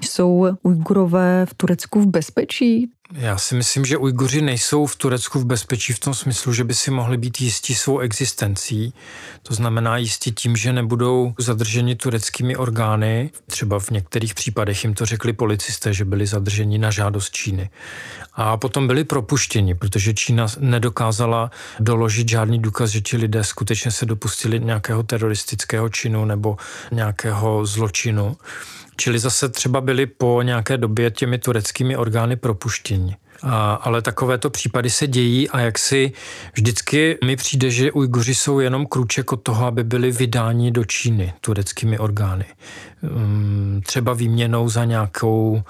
Jsou 0.00 0.46
Ujgurové 0.62 1.46
v 1.46 1.54
Turecku 1.54 2.00
v 2.00 2.06
bezpečí? 2.06 2.90
Já 3.12 3.38
si 3.38 3.54
myslím, 3.54 3.84
že 3.84 3.96
Ujguři 3.96 4.42
nejsou 4.42 4.86
v 4.86 4.96
Turecku 4.96 5.38
v 5.40 5.44
bezpečí 5.44 5.92
v 5.92 5.98
tom 5.98 6.14
smyslu, 6.14 6.52
že 6.52 6.64
by 6.64 6.74
si 6.74 6.90
mohli 6.90 7.16
být 7.16 7.40
jistí 7.40 7.74
svou 7.74 7.98
existencí. 7.98 8.94
To 9.42 9.54
znamená 9.54 9.96
jistí 9.96 10.32
tím, 10.32 10.56
že 10.56 10.72
nebudou 10.72 11.34
zadrženi 11.38 11.96
tureckými 11.96 12.56
orgány. 12.56 13.30
Třeba 13.46 13.78
v 13.78 13.90
některých 13.90 14.34
případech 14.34 14.84
jim 14.84 14.94
to 14.94 15.06
řekli 15.06 15.32
policisté, 15.32 15.92
že 15.92 16.04
byli 16.04 16.26
zadrženi 16.26 16.78
na 16.78 16.90
žádost 16.90 17.30
Číny. 17.30 17.70
A 18.32 18.56
potom 18.56 18.86
byli 18.86 19.04
propuštěni, 19.04 19.74
protože 19.74 20.14
Čína 20.14 20.46
nedokázala 20.58 21.50
doložit 21.80 22.28
žádný 22.28 22.58
důkaz, 22.58 22.90
že 22.90 23.00
ti 23.00 23.16
lidé 23.16 23.44
skutečně 23.44 23.90
se 23.90 24.06
dopustili 24.06 24.60
nějakého 24.60 25.02
teroristického 25.02 25.88
činu 25.88 26.24
nebo 26.24 26.56
nějakého 26.92 27.66
zločinu. 27.66 28.36
Čili 28.96 29.18
zase 29.18 29.48
třeba 29.48 29.80
byli 29.80 30.06
po 30.06 30.42
nějaké 30.42 30.76
době 30.76 31.10
těmi 31.10 31.38
tureckými 31.38 31.96
orgány 31.96 32.36
propuštěni. 32.36 33.16
A, 33.42 33.74
ale 33.74 34.02
takovéto 34.02 34.50
případy 34.50 34.90
se 34.90 35.06
dějí 35.06 35.50
a 35.50 35.60
jak 35.60 35.78
si 35.78 36.12
vždycky 36.54 37.18
mi 37.24 37.36
přijde, 37.36 37.70
že 37.70 37.92
Ujguři 37.92 38.34
jsou 38.34 38.60
jenom 38.60 38.86
krůček 38.86 39.32
od 39.32 39.42
toho, 39.42 39.66
aby 39.66 39.84
byli 39.84 40.10
vydáni 40.10 40.70
do 40.70 40.84
Číny 40.84 41.32
tureckými 41.40 41.98
orgány. 41.98 42.44
Um, 43.02 43.82
třeba 43.86 44.12
výměnou 44.12 44.68
za 44.68 44.84
nějakou 44.84 45.62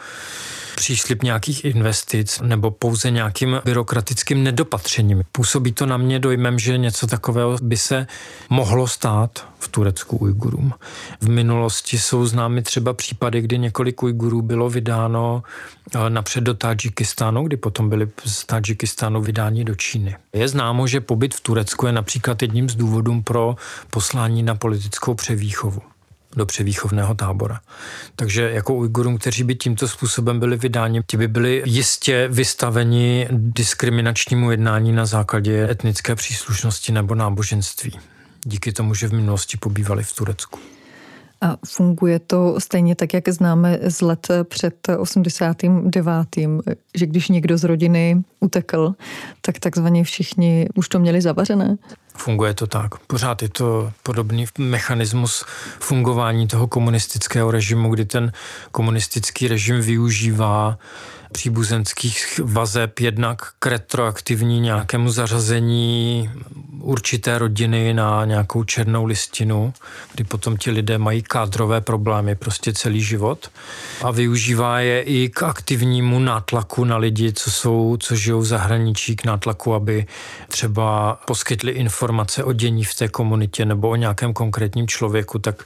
příslip 0.76 1.22
nějakých 1.22 1.64
investic 1.64 2.40
nebo 2.44 2.70
pouze 2.70 3.10
nějakým 3.10 3.60
byrokratickým 3.64 4.44
nedopatřením. 4.44 5.22
Působí 5.32 5.72
to 5.72 5.86
na 5.86 5.96
mě 5.96 6.18
dojmem, 6.18 6.58
že 6.58 6.78
něco 6.78 7.06
takového 7.06 7.56
by 7.62 7.76
se 7.76 8.06
mohlo 8.50 8.88
stát 8.88 9.48
v 9.58 9.68
Turecku 9.68 10.16
Ujgurům. 10.16 10.72
V 11.20 11.28
minulosti 11.28 11.98
jsou 11.98 12.26
známy 12.26 12.62
třeba 12.62 12.92
případy, 12.92 13.40
kdy 13.40 13.58
několik 13.58 14.02
Ujgurů 14.02 14.42
bylo 14.42 14.70
vydáno 14.70 15.42
eh, 15.94 16.10
napřed 16.10 16.40
do 16.40 16.54
Tadžikistánu, 16.54 17.44
kdy 17.44 17.56
potom 17.56 17.88
byli 17.88 18.08
z 18.24 18.44
Tadžikistánu 18.44 19.22
vydáni 19.22 19.64
do 19.64 19.74
Číny. 19.74 20.16
Je 20.32 20.48
známo, 20.48 20.86
že 20.86 21.00
pobyt 21.00 21.34
v 21.34 21.40
Turecku 21.40 21.86
je 21.86 21.92
například 21.92 22.42
jedním 22.42 22.68
z 22.68 22.74
důvodů 22.74 23.22
pro 23.22 23.56
poslání 23.90 24.42
na 24.42 24.54
politickou 24.54 25.14
převýchovu 25.14 25.82
do 26.36 26.46
převýchovného 26.46 27.14
tábora. 27.14 27.60
Takže 28.16 28.50
jako 28.50 28.74
Ujgurům, 28.74 29.18
kteří 29.18 29.44
by 29.44 29.54
tímto 29.54 29.88
způsobem 29.88 30.40
byli 30.40 30.56
vydáni, 30.56 31.02
ti 31.06 31.16
by 31.16 31.28
byli 31.28 31.62
jistě 31.66 32.28
vystaveni 32.28 33.28
diskriminačnímu 33.30 34.50
jednání 34.50 34.92
na 34.92 35.06
základě 35.06 35.70
etnické 35.70 36.14
příslušnosti 36.14 36.92
nebo 36.92 37.14
náboženství. 37.14 37.98
Díky 38.44 38.72
tomu, 38.72 38.94
že 38.94 39.08
v 39.08 39.12
minulosti 39.12 39.56
pobývali 39.56 40.04
v 40.04 40.12
Turecku. 40.12 40.58
A 41.40 41.56
funguje 41.66 42.18
to 42.18 42.60
stejně 42.60 42.94
tak, 42.94 43.14
jak 43.14 43.28
známe 43.28 43.78
z 43.82 44.00
let 44.00 44.28
před 44.44 44.88
89., 44.98 46.28
že 46.94 47.06
když 47.06 47.28
někdo 47.28 47.58
z 47.58 47.64
rodiny 47.64 48.22
utekl, 48.40 48.94
tak 49.40 49.58
takzvaně 49.58 50.04
všichni 50.04 50.68
už 50.74 50.88
to 50.88 50.98
měli 50.98 51.20
zavařené? 51.20 51.76
Funguje 52.16 52.54
to 52.54 52.66
tak. 52.66 52.98
Pořád 52.98 53.42
je 53.42 53.48
to 53.48 53.92
podobný 54.02 54.46
mechanismus 54.58 55.44
fungování 55.80 56.46
toho 56.48 56.66
komunistického 56.66 57.50
režimu, 57.50 57.90
kdy 57.90 58.04
ten 58.04 58.32
komunistický 58.70 59.48
režim 59.48 59.80
využívá 59.80 60.78
příbuzenských 61.36 62.40
vazeb, 62.44 63.00
jednak 63.00 63.52
k 63.58 63.66
retroaktivní 63.66 64.60
nějakému 64.60 65.10
zařazení 65.10 66.30
určité 66.80 67.38
rodiny 67.38 67.94
na 67.94 68.24
nějakou 68.24 68.64
černou 68.64 69.04
listinu, 69.04 69.74
kdy 70.14 70.24
potom 70.24 70.56
ti 70.56 70.70
lidé 70.70 70.98
mají 70.98 71.22
kádrové 71.22 71.80
problémy 71.80 72.34
prostě 72.34 72.72
celý 72.72 73.02
život. 73.02 73.50
A 74.02 74.10
využívá 74.10 74.80
je 74.80 75.02
i 75.02 75.28
k 75.28 75.42
aktivnímu 75.42 76.18
nátlaku 76.18 76.84
na 76.84 76.96
lidi, 76.96 77.32
co 77.32 77.50
jsou, 77.50 77.96
co 78.00 78.14
žijou 78.16 78.40
v 78.40 78.46
zahraničí, 78.46 79.16
k 79.16 79.24
nátlaku, 79.24 79.74
aby 79.74 80.06
třeba 80.48 81.20
poskytli 81.26 81.72
informace 81.72 82.44
o 82.44 82.52
dění 82.52 82.84
v 82.84 82.94
té 82.94 83.08
komunitě 83.08 83.64
nebo 83.64 83.88
o 83.88 83.96
nějakém 83.96 84.32
konkrétním 84.32 84.88
člověku, 84.88 85.38
tak 85.38 85.64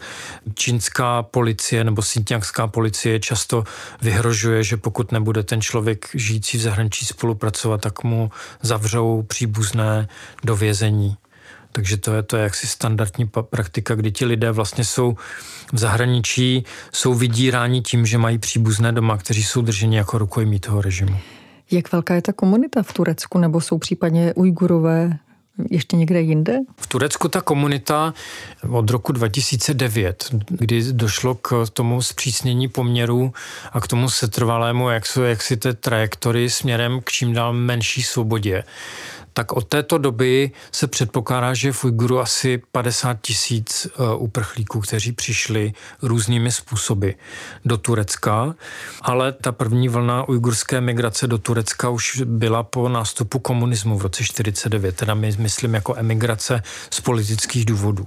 čínská 0.54 1.22
policie 1.22 1.84
nebo 1.84 2.02
sintiangská 2.02 2.66
policie 2.66 3.20
často 3.20 3.64
vyhrožuje, 4.02 4.64
že 4.64 4.76
pokud 4.76 5.12
nebude 5.12 5.42
ten 5.42 5.59
člověk 5.60 6.08
žijící 6.14 6.58
v 6.58 6.60
zahraničí 6.60 7.06
spolupracovat, 7.06 7.80
tak 7.80 8.04
mu 8.04 8.30
zavřou 8.62 9.22
příbuzné 9.22 10.08
do 10.44 10.56
vězení. 10.56 11.16
Takže 11.72 11.96
to 11.96 12.14
je 12.14 12.22
to 12.22 12.36
je 12.36 12.42
jaksi 12.42 12.66
standardní 12.66 13.30
praktika, 13.50 13.94
kdy 13.94 14.12
ti 14.12 14.24
lidé 14.24 14.52
vlastně 14.52 14.84
jsou 14.84 15.16
v 15.72 15.78
zahraničí, 15.78 16.64
jsou 16.92 17.14
vydíráni 17.14 17.82
tím, 17.82 18.06
že 18.06 18.18
mají 18.18 18.38
příbuzné 18.38 18.92
doma, 18.92 19.16
kteří 19.16 19.44
jsou 19.44 19.62
drženi 19.62 19.96
jako 19.96 20.18
rukojmí 20.18 20.60
toho 20.60 20.82
režimu. 20.82 21.16
Jak 21.70 21.92
velká 21.92 22.14
je 22.14 22.22
ta 22.22 22.32
komunita 22.32 22.82
v 22.82 22.92
Turecku, 22.92 23.38
nebo 23.38 23.60
jsou 23.60 23.78
případně 23.78 24.34
Ujgurové 24.34 25.18
ještě 25.70 25.96
někde 25.96 26.20
jinde? 26.20 26.58
V 26.76 26.86
Turecku 26.86 27.28
ta 27.28 27.40
komunita 27.40 28.14
od 28.70 28.90
roku 28.90 29.12
2009, 29.12 30.24
kdy 30.48 30.92
došlo 30.92 31.34
k 31.34 31.64
tomu 31.72 32.02
zpřísnění 32.02 32.68
poměrů 32.68 33.32
a 33.72 33.80
k 33.80 33.88
tomu 33.88 34.10
setrvalému, 34.10 34.90
jak, 34.90 35.06
jsou, 35.06 35.22
jak 35.22 35.42
si 35.42 35.56
té 35.56 35.74
trajektory 35.74 36.50
směrem 36.50 37.00
k 37.04 37.10
čím 37.10 37.32
dál 37.32 37.52
menší 37.52 38.02
svobodě, 38.02 38.64
tak 39.40 39.52
od 39.52 39.68
této 39.68 39.98
doby 39.98 40.50
se 40.72 40.86
předpokládá, 40.86 41.54
že 41.54 41.72
v 41.72 41.84
Ujguru 41.84 42.20
asi 42.20 42.62
50 42.72 43.18
tisíc 43.20 43.86
eh, 43.86 44.14
uprchlíků, 44.14 44.80
kteří 44.80 45.12
přišli 45.12 45.72
různými 46.02 46.52
způsoby 46.52 47.10
do 47.64 47.76
Turecka, 47.78 48.54
ale 49.02 49.32
ta 49.32 49.52
první 49.52 49.88
vlna 49.88 50.28
ujgurské 50.28 50.80
migrace 50.80 51.26
do 51.26 51.38
Turecka 51.38 51.88
už 51.88 52.22
byla 52.24 52.62
po 52.62 52.88
nástupu 52.88 53.38
komunismu 53.38 53.98
v 53.98 54.02
roce 54.02 54.24
49, 54.24 54.96
teda 54.96 55.14
my 55.14 55.32
myslím 55.38 55.74
jako 55.74 55.94
emigrace 55.96 56.62
z 56.90 57.00
politických 57.00 57.64
důvodů 57.64 58.06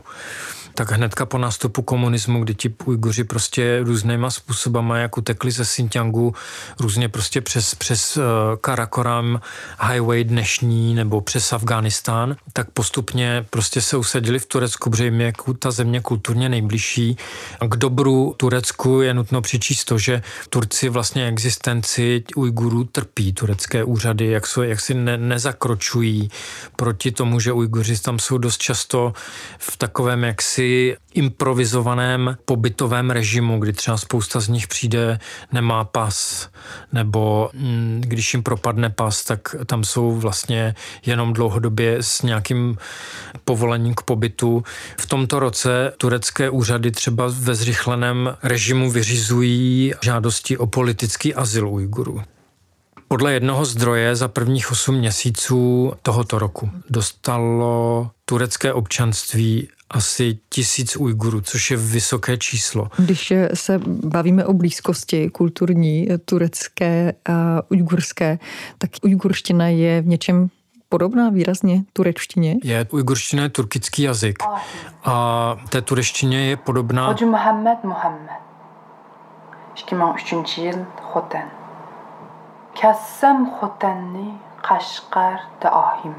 tak 0.75 0.92
hnedka 0.92 1.25
po 1.25 1.38
nástupu 1.38 1.82
komunismu, 1.82 2.44
kdy 2.44 2.56
ti 2.56 2.74
Ujguři 2.86 3.24
prostě 3.24 3.80
různýma 3.84 4.32
způsobama 4.32 4.98
jak 4.98 5.18
utekli 5.18 5.51
ze 5.51 5.63
Xinjiangu, 5.63 6.36
různě 6.80 7.10
prostě 7.10 7.42
přes, 7.42 7.75
přes 7.75 8.18
uh, 8.18 8.24
Karakoram, 8.62 9.42
highway 9.88 10.24
dnešní 10.24 10.96
nebo 10.96 11.22
přes 11.22 11.53
Afghánistán, 11.53 12.36
tak 12.53 12.72
postupně 12.72 13.46
prostě 13.50 13.82
se 13.82 13.98
usadili 13.98 14.39
v 14.39 14.46
Turecku, 14.46 14.89
protože 14.89 15.06
jim 15.06 15.22
je 15.22 15.34
ta 15.60 15.72
země 15.72 16.00
kulturně 16.00 16.50
nejbližší. 16.50 17.18
K 17.70 17.75
dobru 17.75 18.34
Turecku 18.38 19.01
je 19.01 19.13
nutno 19.13 19.42
přičíst 19.42 19.88
to, 19.88 19.98
že 19.98 20.22
Turci 20.50 20.89
vlastně 20.89 21.27
existenci 21.27 22.24
Ujgurů 22.36 22.84
trpí, 22.84 23.34
turecké 23.34 23.84
úřady, 23.84 24.27
jak, 24.27 24.48
jsou, 24.48 24.62
jak 24.62 24.80
si 24.80 24.94
ne, 24.94 25.18
nezakročují 25.18 26.30
proti 26.75 27.12
tomu, 27.12 27.39
že 27.39 27.51
Ujguři 27.51 28.00
tam 28.00 28.20
jsou 28.20 28.38
dost 28.38 28.58
často 28.58 29.13
v 29.58 29.77
takovém 29.77 30.24
jaksi 30.24 30.62
jakémsi 30.63 30.98
improvizovaném 31.13 32.38
pobytovém 32.46 33.10
režimu, 33.10 33.60
kdy 33.60 33.74
třeba 33.74 33.98
spousta 33.98 34.39
z 34.39 34.48
nich 34.48 34.67
přijde, 34.67 35.20
nemá 35.51 35.84
pas, 35.84 36.50
nebo 36.93 37.50
mm, 37.53 38.01
když 38.05 38.34
jim 38.34 38.43
propadne 38.43 38.89
pas, 38.89 39.24
tak 39.24 39.55
tam 39.65 39.84
jsou 39.84 40.12
vlastně 40.12 40.75
jenom 41.05 41.34
dlouhodobě 41.34 41.98
s 42.01 42.22
nějakým 42.22 42.77
povolením 43.46 43.93
k 43.93 44.01
pobytu. 44.01 44.63
V 45.00 45.05
tomto 45.05 45.39
roce 45.39 45.93
turecké 45.98 46.50
úřady 46.50 46.91
třeba 46.91 47.25
ve 47.29 47.55
zrychleném 47.55 48.38
režimu 48.43 48.91
vyřizují 48.91 49.93
žádosti 50.01 50.58
o 50.58 50.67
politický 50.67 51.34
azyl 51.34 51.70
Ujgurů. 51.70 52.22
Podle 53.13 53.34
jednoho 53.34 53.65
zdroje 53.65 54.15
za 54.15 54.27
prvních 54.27 54.72
8 54.72 54.96
měsíců 54.96 55.93
tohoto 56.01 56.39
roku 56.39 56.70
dostalo 56.89 58.10
turecké 58.25 58.74
občanství 58.74 59.67
asi 59.91 60.38
tisíc 60.50 60.96
Ujgurů, 60.96 61.41
což 61.41 61.72
je 61.72 61.77
vysoké 61.77 62.38
číslo. 62.38 62.88
Když 62.98 63.34
se 63.53 63.79
bavíme 63.86 64.46
o 64.46 64.53
blízkosti 64.53 65.29
kulturní, 65.29 66.08
turecké 66.25 67.13
a 67.29 67.62
ujgurské, 67.72 68.39
tak 68.77 68.89
ujgurština 69.01 69.67
je 69.67 70.01
v 70.01 70.08
něčem 70.08 70.50
podobná 70.89 71.29
výrazně 71.29 71.84
turečtině? 71.93 72.55
Je, 72.63 72.88
ujgurština 72.91 73.43
je 73.43 73.50
turkický 73.50 74.01
jazyk 74.01 74.43
a 75.03 75.55
té 75.70 75.82
turečtině 75.82 76.46
je 76.46 76.58
podobná... 76.58 77.08
Hacı 77.08 77.25
Muhammed 77.25 77.84
Muhammed 77.84 78.32
2003 79.75 80.62
yıl 80.62 80.86
Kassam 82.81 83.51
Xotenni 83.59 84.40
Qashqar 84.62 85.40
Ahim 85.62 86.16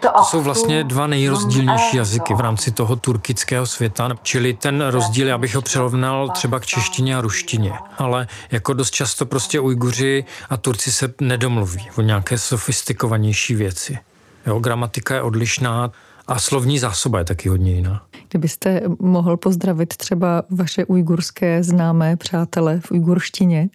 to 0.00 0.22
jsou 0.22 0.40
vlastně 0.42 0.84
dva 0.84 1.06
nejrozdílnější 1.06 1.96
jazyky 1.96 2.34
v 2.34 2.40
rámci 2.40 2.70
toho 2.70 2.96
turkického 2.96 3.66
světa, 3.66 4.08
čili 4.22 4.54
ten 4.54 4.86
rozdíl, 4.86 5.26
já 5.26 5.38
bych 5.38 5.54
ho 5.54 5.62
přerovnal 5.62 6.28
třeba 6.28 6.60
k 6.60 6.66
češtině 6.66 7.16
a 7.16 7.20
ruštině. 7.20 7.72
Ale 7.98 8.26
jako 8.50 8.72
dost 8.72 8.90
často 8.90 9.26
prostě 9.26 9.60
Ujguři 9.60 10.24
a 10.50 10.56
Turci 10.56 10.92
se 10.92 11.14
nedomluví 11.20 11.90
o 11.96 12.00
nějaké 12.00 12.38
sofistikovanější 12.38 13.54
věci. 13.54 13.98
Jo, 14.46 14.58
gramatika 14.58 15.14
je 15.14 15.22
odlišná, 15.22 15.90
a 16.28 16.38
slovní 16.38 16.78
zásoba 16.78 17.18
je 17.18 17.24
taky 17.24 17.48
hodně 17.48 17.72
jiná. 17.72 18.02
Kdybyste 18.28 18.80
mohl 19.00 19.36
pozdravit 19.36 19.96
třeba 19.96 20.42
vaše 20.50 20.84
ujgurské 20.84 21.62
známé 21.62 22.16
přátele 22.16 22.80
v 22.80 22.90
ujgurštině, 22.90 23.68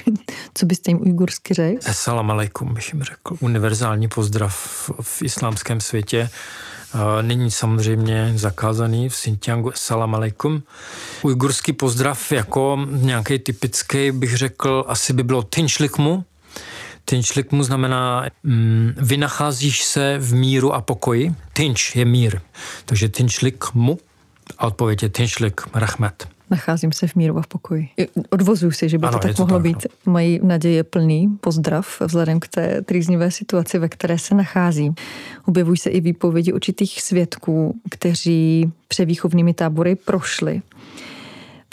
co 0.54 0.66
byste 0.66 0.90
jim 0.90 1.00
ujgursky 1.00 1.54
řekl? 1.54 1.90
Assalamu 1.90 2.32
alaikum 2.32 2.74
bych 2.74 2.92
jim 2.92 3.02
řekl. 3.02 3.36
Univerzální 3.40 4.08
pozdrav 4.08 4.54
v 5.00 5.22
islámském 5.22 5.80
světě. 5.80 6.30
Není 7.22 7.50
samozřejmě 7.50 8.32
zakázaný 8.36 9.08
v 9.08 9.12
Xinjiangu. 9.12 9.70
Salam 9.74 10.14
alaikum. 10.14 10.62
Ujgurský 11.22 11.72
pozdrav 11.72 12.32
jako 12.32 12.78
nějaký 12.90 13.38
typický 13.38 14.12
bych 14.12 14.36
řekl, 14.36 14.84
asi 14.88 15.12
by 15.12 15.22
bylo 15.22 15.42
tinšlikmu, 15.42 16.24
Tinčlik 17.04 17.52
mu 17.52 17.62
znamená, 17.62 18.26
mm, 18.42 18.92
vynacházíš 18.96 19.84
se 19.84 20.18
v 20.18 20.34
míru 20.34 20.72
a 20.74 20.80
pokoji. 20.80 21.34
Tinč 21.52 21.96
je 21.96 22.04
mír. 22.04 22.40
Takže 22.84 23.08
tinčlik 23.08 23.74
mu 23.74 23.98
a 24.58 24.66
odpověď 24.66 25.02
je 25.02 25.08
tinčlik 25.08 25.60
rahmet. 25.74 26.28
Nacházím 26.50 26.92
se 26.92 27.06
v 27.06 27.14
míru 27.14 27.38
a 27.38 27.42
v 27.42 27.46
pokoji. 27.46 27.88
Odvozuju 28.30 28.72
si, 28.72 28.88
že 28.88 28.98
by 28.98 29.06
ano, 29.06 29.18
to 29.18 29.28
tak 29.28 29.36
to 29.36 29.42
mohlo 29.42 29.58
tak, 29.58 29.62
být. 29.62 29.86
No. 30.06 30.12
Mají 30.12 30.40
naděje 30.42 30.84
plný 30.84 31.28
pozdrav 31.40 32.00
vzhledem 32.00 32.40
k 32.40 32.48
té 32.48 32.82
trýznivé 32.82 33.30
situaci, 33.30 33.78
ve 33.78 33.88
které 33.88 34.18
se 34.18 34.34
nachází. 34.34 34.94
Objevují 35.44 35.76
se 35.76 35.90
i 35.90 36.00
výpovědi 36.00 36.52
určitých 36.52 37.02
svědků, 37.02 37.80
kteří 37.90 38.72
převýchovnými 38.88 39.54
tábory 39.54 39.94
prošli 39.94 40.62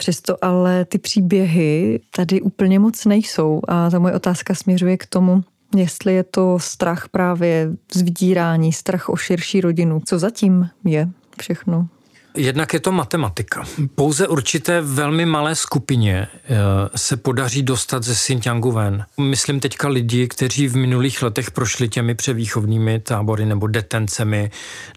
Přesto 0.02 0.44
ale 0.44 0.84
ty 0.84 0.98
příběhy 0.98 2.00
tady 2.16 2.40
úplně 2.40 2.78
moc 2.78 3.04
nejsou 3.04 3.60
a 3.68 3.90
ta 3.90 3.98
moje 3.98 4.14
otázka 4.14 4.54
směřuje 4.54 4.96
k 4.96 5.06
tomu, 5.06 5.44
jestli 5.76 6.14
je 6.14 6.22
to 6.22 6.58
strach 6.58 7.08
právě 7.08 7.70
z 7.94 8.02
vydírání, 8.02 8.72
strach 8.72 9.08
o 9.08 9.16
širší 9.16 9.60
rodinu. 9.60 10.00
Co 10.04 10.18
zatím 10.18 10.68
je 10.84 11.08
všechno? 11.40 11.88
Jednak 12.36 12.74
je 12.74 12.80
to 12.80 12.92
matematika. 12.92 13.64
Pouze 13.94 14.28
určité 14.28 14.80
velmi 14.80 15.26
malé 15.26 15.54
skupině 15.54 16.28
eh, 16.44 16.56
se 16.96 17.16
podaří 17.16 17.62
dostat 17.62 18.02
ze 18.02 18.14
Xinjiangu 18.14 18.72
ven. 18.72 19.04
Myslím 19.20 19.60
teďka 19.60 19.88
lidi, 19.88 20.28
kteří 20.28 20.68
v 20.68 20.76
minulých 20.76 21.22
letech 21.22 21.50
prošli 21.50 21.88
těmi 21.88 22.14
převýchovnými 22.14 23.00
tábory 23.00 23.46
nebo 23.46 23.66
detencemi, 23.66 24.50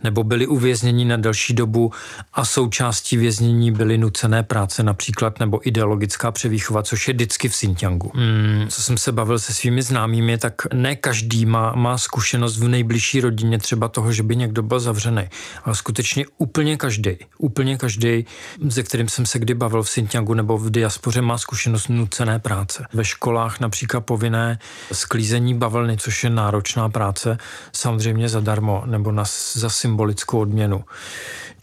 nebo 0.03 0.23
byli 0.23 0.47
uvězněni 0.47 1.05
na 1.05 1.17
další 1.17 1.53
dobu 1.53 1.91
a 2.33 2.45
součástí 2.45 3.17
věznění 3.17 3.71
byly 3.71 3.97
nucené 3.97 4.43
práce 4.43 4.83
například 4.83 5.39
nebo 5.39 5.67
ideologická 5.67 6.31
převýchova, 6.31 6.83
což 6.83 7.07
je 7.07 7.13
vždycky 7.13 7.49
v 7.49 7.51
Xinjiangu. 7.51 8.11
Hmm, 8.15 8.67
co 8.69 8.81
jsem 8.81 8.97
se 8.97 9.11
bavil 9.11 9.39
se 9.39 9.53
svými 9.53 9.81
známými, 9.81 10.37
tak 10.37 10.73
ne 10.73 10.95
každý 10.95 11.45
má, 11.45 11.71
má 11.75 11.97
zkušenost 11.97 12.57
v 12.57 12.67
nejbližší 12.67 13.21
rodině 13.21 13.57
třeba 13.57 13.87
toho, 13.87 14.11
že 14.11 14.23
by 14.23 14.35
někdo 14.35 14.63
byl 14.63 14.79
zavřený, 14.79 15.23
ale 15.63 15.75
skutečně 15.75 16.25
úplně 16.37 16.77
každý 16.77 17.24
úplně 17.37 17.77
každý, 17.77 18.25
ze 18.67 18.83
kterým 18.83 19.09
jsem 19.09 19.25
se 19.25 19.39
kdy 19.39 19.53
bavil 19.53 19.83
v 19.83 19.89
Sintiagu 19.89 20.33
nebo 20.33 20.57
v 20.57 20.69
diaspoře, 20.69 21.21
má 21.21 21.37
zkušenost 21.37 21.87
nucené 21.87 22.39
práce. 22.39 22.85
Ve 22.93 23.05
školách 23.05 23.59
například 23.59 24.01
povinné 24.01 24.59
sklízení 24.91 25.53
bavlny, 25.53 25.97
což 25.97 26.23
je 26.23 26.29
náročná 26.29 26.89
práce, 26.89 27.37
samozřejmě 27.71 28.29
zadarmo 28.29 28.83
nebo 28.85 29.11
na, 29.11 29.23
za 29.53 29.69
symbolickou 29.69 30.39
odměnu. 30.39 30.83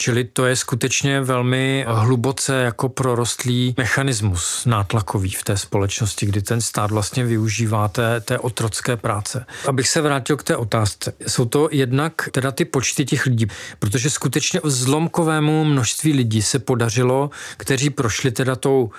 Čili 0.03 0.25
to 0.25 0.47
je 0.47 0.57
skutečně 0.57 1.21
velmi 1.21 1.85
hluboce 1.89 2.55
jako 2.55 2.89
prorostlý 2.89 3.75
mechanismus 3.79 4.67
nátlakový 4.67 5.31
v 5.31 5.45
té 5.45 5.57
společnosti, 5.57 6.27
kdy 6.27 6.43
ten 6.43 6.61
stát 6.61 6.91
vlastně 6.91 7.25
využívá 7.25 7.89
té, 7.89 8.21
té 8.21 8.39
otrocké 8.39 8.97
práce. 8.97 9.47
Abych 9.69 9.89
se 9.89 10.01
vrátil 10.01 10.37
k 10.37 10.43
té 10.43 10.57
otázce. 10.57 11.15
Jsou 11.27 11.45
to 11.45 11.69
jednak 11.73 12.29
teda 12.33 12.51
ty 12.51 12.65
počty 12.65 13.05
těch 13.05 13.27
lidí, 13.27 13.47
protože 13.79 14.11
skutečně 14.11 14.61
zlomkovému 14.65 15.65
množství 15.65 16.13
lidí 16.13 16.43
se 16.43 16.59
podařilo, 16.59 17.31
kteří 17.57 17.91
prošli 17.91 18.31
teda 18.31 18.57
tou 18.57 18.91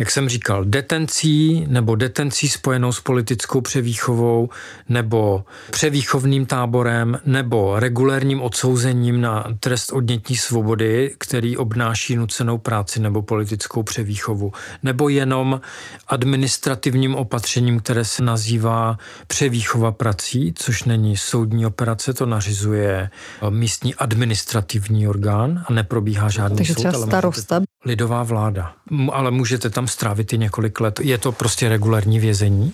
jak 0.00 0.10
jsem 0.10 0.28
říkal, 0.28 0.64
detencí 0.64 1.66
nebo 1.68 1.94
detencí 1.94 2.48
spojenou 2.48 2.92
s 2.92 3.00
politickou 3.00 3.60
převýchovou 3.60 4.48
nebo 4.88 5.44
převýchovným 5.70 6.46
táborem 6.46 7.18
nebo 7.26 7.80
regulérním 7.80 8.42
odsouzením 8.42 9.20
na 9.20 9.46
trest 9.60 9.92
odnětí 9.92 10.36
svobody, 10.36 11.14
který 11.18 11.56
obnáší 11.56 12.16
nucenou 12.16 12.58
práci 12.58 13.00
nebo 13.00 13.22
politickou 13.22 13.82
převýchovu, 13.82 14.52
nebo 14.82 15.08
jenom 15.08 15.60
administrativním 16.08 17.14
opatřením, 17.14 17.80
které 17.80 18.04
se 18.04 18.22
nazývá 18.22 18.98
převýchova 19.26 19.92
prací, 19.92 20.52
což 20.56 20.84
není 20.84 21.16
soudní 21.16 21.66
operace, 21.66 22.14
to 22.14 22.26
nařizuje 22.26 23.10
místní 23.50 23.94
administrativní 23.94 25.08
orgán 25.08 25.64
a 25.68 25.72
neprobíhá 25.72 26.30
žádný 26.30 26.56
Takže 26.56 26.74
soud. 26.74 26.88
třeba 26.88 27.06
starosta. 27.06 27.60
Lidová 27.84 28.22
vláda. 28.22 28.72
Ale 29.12 29.30
můžete 29.30 29.70
tam 29.70 29.88
strávit 29.90 30.32
i 30.32 30.38
několik 30.38 30.80
let. 30.80 31.00
Je 31.00 31.18
to 31.18 31.32
prostě 31.32 31.68
regulární 31.68 32.18
vězení. 32.18 32.72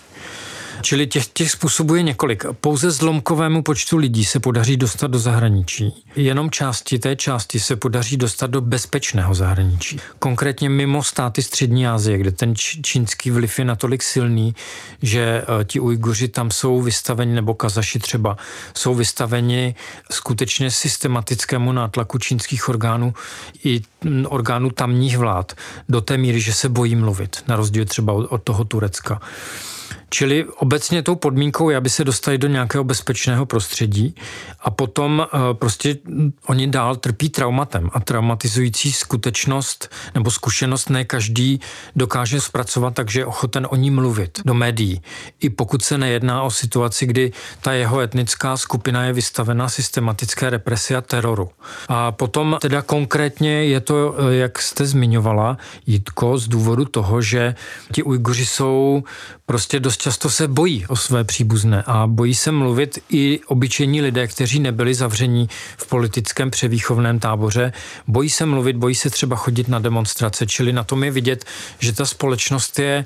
Čili 0.81 1.07
těch, 1.07 1.27
těch 1.27 1.51
způsobů 1.51 1.95
je 1.95 2.03
několik. 2.03 2.45
Pouze 2.61 2.91
zlomkovému 2.91 3.63
počtu 3.63 3.97
lidí 3.97 4.25
se 4.25 4.39
podaří 4.39 4.77
dostat 4.77 5.11
do 5.11 5.19
zahraničí. 5.19 6.03
Jenom 6.15 6.51
části 6.51 6.99
té 6.99 7.15
části 7.15 7.59
se 7.59 7.75
podaří 7.75 8.17
dostat 8.17 8.49
do 8.49 8.61
bezpečného 8.61 9.35
zahraničí. 9.35 9.99
Konkrétně 10.19 10.69
mimo 10.69 11.03
státy 11.03 11.43
Střední 11.43 11.87
Asie, 11.87 12.17
kde 12.17 12.31
ten 12.31 12.53
čínský 12.81 13.31
vliv 13.31 13.59
je 13.59 13.65
natolik 13.65 14.03
silný, 14.03 14.55
že 15.01 15.21
eh, 15.21 15.63
ti 15.63 15.79
Ujguři 15.79 16.27
tam 16.27 16.51
jsou 16.51 16.81
vystaveni, 16.81 17.35
nebo 17.35 17.53
Kazaši 17.53 17.99
třeba, 17.99 18.37
jsou 18.73 18.95
vystaveni 18.95 19.75
skutečně 20.11 20.71
systematickému 20.71 21.71
nátlaku 21.71 22.17
čínských 22.17 22.69
orgánů 22.69 23.13
i 23.63 23.81
mm, 24.03 24.25
orgánů 24.29 24.69
tamních 24.69 25.17
vlád 25.17 25.53
do 25.89 26.01
té 26.01 26.17
míry, 26.17 26.41
že 26.41 26.53
se 26.53 26.69
bojí 26.69 26.95
mluvit, 26.95 27.43
na 27.47 27.55
rozdíl 27.55 27.85
třeba 27.85 28.13
od 28.13 28.43
toho 28.43 28.63
Turecka. 28.63 29.21
Čili 30.09 30.45
obecně 30.45 31.03
tou 31.03 31.15
podmínkou 31.15 31.69
je, 31.69 31.77
aby 31.77 31.89
se 31.89 32.03
dostali 32.03 32.37
do 32.37 32.47
nějakého 32.47 32.83
bezpečného 32.83 33.45
prostředí 33.45 34.15
a 34.59 34.69
potom 34.69 35.27
eh, 35.33 35.53
prostě 35.53 35.97
oni 36.47 36.67
dál 36.67 36.95
trpí 36.95 37.29
traumatem 37.29 37.89
a 37.93 37.99
traumatizující 37.99 38.91
skutečnost 38.91 39.91
nebo 40.15 40.31
zkušenost 40.31 40.89
ne 40.89 41.05
každý 41.05 41.59
dokáže 41.95 42.41
zpracovat, 42.41 42.93
takže 42.93 43.19
je 43.19 43.25
ochoten 43.25 43.67
o 43.69 43.75
ní 43.75 43.91
mluvit 43.91 44.39
do 44.45 44.53
médií. 44.53 45.01
I 45.39 45.49
pokud 45.49 45.83
se 45.83 45.97
nejedná 45.97 46.43
o 46.43 46.51
situaci, 46.51 47.05
kdy 47.05 47.31
ta 47.61 47.73
jeho 47.73 47.99
etnická 47.99 48.57
skupina 48.57 49.03
je 49.03 49.13
vystavena 49.13 49.69
systematické 49.69 50.49
represi 50.49 50.95
a 50.95 51.01
teroru. 51.01 51.49
A 51.87 52.11
potom 52.11 52.57
teda 52.61 52.81
konkrétně 52.81 53.63
je 53.63 53.79
to, 53.79 54.15
eh, 54.17 54.35
jak 54.35 54.61
jste 54.61 54.85
zmiňovala, 54.85 55.57
Jitko, 55.87 56.37
z 56.37 56.47
důvodu 56.47 56.85
toho, 56.85 57.21
že 57.21 57.55
ti 57.91 58.03
Ujguři 58.03 58.45
jsou 58.45 59.03
prostě 59.45 59.79
dost 59.79 59.96
často 59.97 60.29
se 60.29 60.47
bojí 60.47 60.85
o 60.87 60.95
své 60.95 61.23
příbuzné 61.23 61.83
a 61.85 62.07
bojí 62.07 62.35
se 62.35 62.51
mluvit 62.51 62.99
i 63.09 63.39
obyčejní 63.47 64.01
lidé, 64.01 64.27
kteří 64.27 64.59
nebyli 64.59 64.93
zavření 64.93 65.49
v 65.77 65.87
politickém 65.87 66.51
převýchovném 66.51 67.19
táboře. 67.19 67.73
Bojí 68.07 68.29
se 68.29 68.45
mluvit, 68.45 68.75
bojí 68.75 68.95
se 68.95 69.09
třeba 69.09 69.35
chodit 69.35 69.67
na 69.67 69.79
demonstrace, 69.79 70.47
čili 70.47 70.73
na 70.73 70.83
tom 70.83 71.03
je 71.03 71.11
vidět, 71.11 71.45
že 71.79 71.93
ta 71.93 72.05
společnost 72.05 72.79
je 72.79 73.05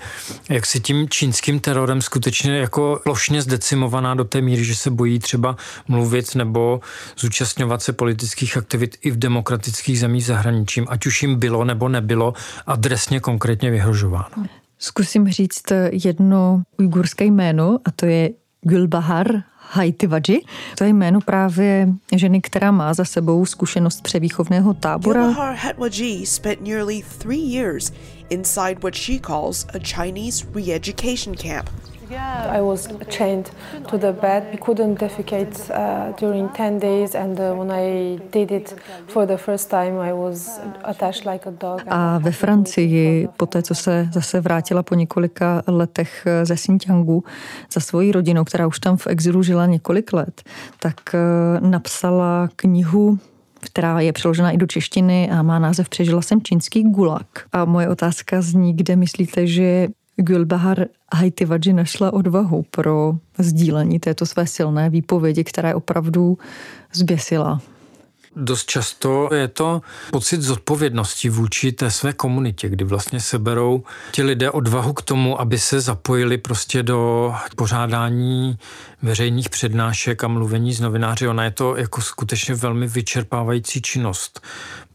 jak 0.49 0.65
si 0.65 0.79
tím 0.79 1.09
čínským 1.09 1.59
terorem 1.59 2.01
skutečně 2.01 2.57
jako 2.57 2.99
plošně 3.03 3.41
zdecimovaná 3.41 4.15
do 4.15 4.23
té 4.23 4.41
míry, 4.41 4.65
že 4.65 4.75
se 4.75 4.89
bojí 4.89 5.19
třeba 5.19 5.55
mluvit 5.87 6.35
nebo 6.35 6.81
zúčastňovat 7.17 7.81
se 7.81 7.93
politických 7.93 8.57
aktivit 8.57 8.97
i 9.01 9.11
v 9.11 9.17
demokratických 9.17 9.99
zemích 9.99 10.25
zahraničím, 10.25 10.85
ať 10.89 11.05
už 11.05 11.21
jim 11.21 11.35
bylo 11.35 11.65
nebo 11.65 11.89
nebylo 11.89 12.33
adresně 12.67 13.19
konkrétně 13.19 13.71
vyhrožováno. 13.71 14.60
Zkusím 14.83 15.27
říct 15.27 15.63
jedno 15.91 16.63
ujgurské 16.79 17.25
jméno 17.25 17.79
a 17.85 17.91
to 17.91 18.05
je 18.05 18.29
Gulbahar 18.61 19.43
Haitivaji. 19.71 20.41
To 20.77 20.83
je 20.83 20.89
jméno 20.89 21.21
právě 21.21 21.87
ženy, 22.15 22.41
která 22.41 22.71
má 22.71 22.93
za 22.93 23.05
sebou 23.05 23.45
zkušenost 23.45 24.01
převýchovného 24.01 24.73
tábora. 24.73 25.25
Gulbahar 25.25 25.55
Haitwaji 25.55 26.25
spent 26.25 26.61
nearly 26.61 27.03
three 27.17 27.55
years 27.55 27.91
inside 28.29 28.75
what 28.79 28.95
she 28.95 29.19
calls 29.19 29.65
a 29.73 29.79
Chinese 29.79 30.45
re-education 30.55 31.35
camp. 31.35 31.69
I 32.17 32.61
was 32.61 32.89
chained 33.09 33.51
to 33.87 33.97
the 33.97 34.11
bed. 34.11 34.43
We 34.51 34.57
couldn't 34.57 34.99
defecate 34.99 35.69
uh, 35.69 36.15
during 36.19 36.49
10 36.49 36.79
days 36.79 37.15
and 37.15 37.39
uh, 37.39 37.53
when 37.53 37.71
I 37.71 38.19
did 38.31 38.51
it 38.51 38.75
for 39.07 39.25
the 39.25 39.37
first 39.37 39.69
time 39.69 39.99
I 39.99 40.13
was 40.13 40.59
attached 40.83 41.25
like 41.25 41.49
a 41.49 41.51
dog. 41.51 41.81
A 41.87 42.17
ve 42.17 42.31
Francii, 42.31 43.27
po 43.37 43.45
té, 43.45 43.61
co 43.61 43.75
se 43.75 44.09
zase 44.13 44.41
vrátila 44.41 44.83
po 44.83 44.95
několika 44.95 45.63
letech 45.67 46.25
uh, 46.25 46.45
ze 46.45 46.55
Xinjiangu 46.55 47.23
za 47.73 47.79
svojí 47.79 48.11
rodinou, 48.11 48.43
která 48.43 48.67
už 48.67 48.79
tam 48.79 48.97
v 48.97 49.07
exilu 49.07 49.43
žila 49.43 49.65
několik 49.65 50.13
let, 50.13 50.41
tak 50.79 50.95
uh, 51.13 51.69
napsala 51.69 52.49
knihu 52.55 53.19
která 53.63 53.99
je 53.99 54.13
přeložena 54.13 54.51
i 54.51 54.57
do 54.57 54.67
češtiny 54.67 55.31
a 55.31 55.41
má 55.41 55.59
název 55.59 55.89
Přežila 55.89 56.21
jsem 56.21 56.41
čínský 56.41 56.83
gulag. 56.83 57.27
A 57.51 57.65
moje 57.65 57.89
otázka 57.89 58.41
zní, 58.41 58.73
kde 58.73 58.95
myslíte, 58.95 59.47
že 59.47 59.87
Gulbahar 60.21 60.85
Haitivaji 61.13 61.73
našla 61.73 62.13
odvahu 62.13 62.65
pro 62.71 63.13
sdílení 63.37 63.99
této 63.99 64.25
své 64.25 64.47
silné 64.47 64.89
výpovědi, 64.89 65.43
která 65.43 65.75
opravdu 65.75 66.37
zběsila. 66.93 67.61
Dost 68.35 68.65
často 68.65 69.29
je 69.33 69.47
to 69.47 69.81
pocit 70.11 70.41
zodpovědnosti 70.41 71.29
vůči 71.29 71.71
té 71.71 71.91
své 71.91 72.13
komunitě, 72.13 72.69
kdy 72.69 72.85
vlastně 72.85 73.19
seberou 73.19 73.83
ti 74.11 74.23
lidé 74.23 74.51
odvahu 74.51 74.93
k 74.93 75.01
tomu, 75.01 75.41
aby 75.41 75.59
se 75.59 75.81
zapojili 75.81 76.37
prostě 76.37 76.83
do 76.83 77.33
pořádání 77.55 78.57
veřejných 79.01 79.49
přednášek 79.49 80.23
a 80.23 80.27
mluvení 80.27 80.73
s 80.73 80.79
novináři. 80.79 81.27
Ona 81.27 81.43
je 81.43 81.51
to 81.51 81.77
jako 81.77 82.01
skutečně 82.01 82.55
velmi 82.55 82.87
vyčerpávající 82.87 83.81
činnost. 83.81 84.41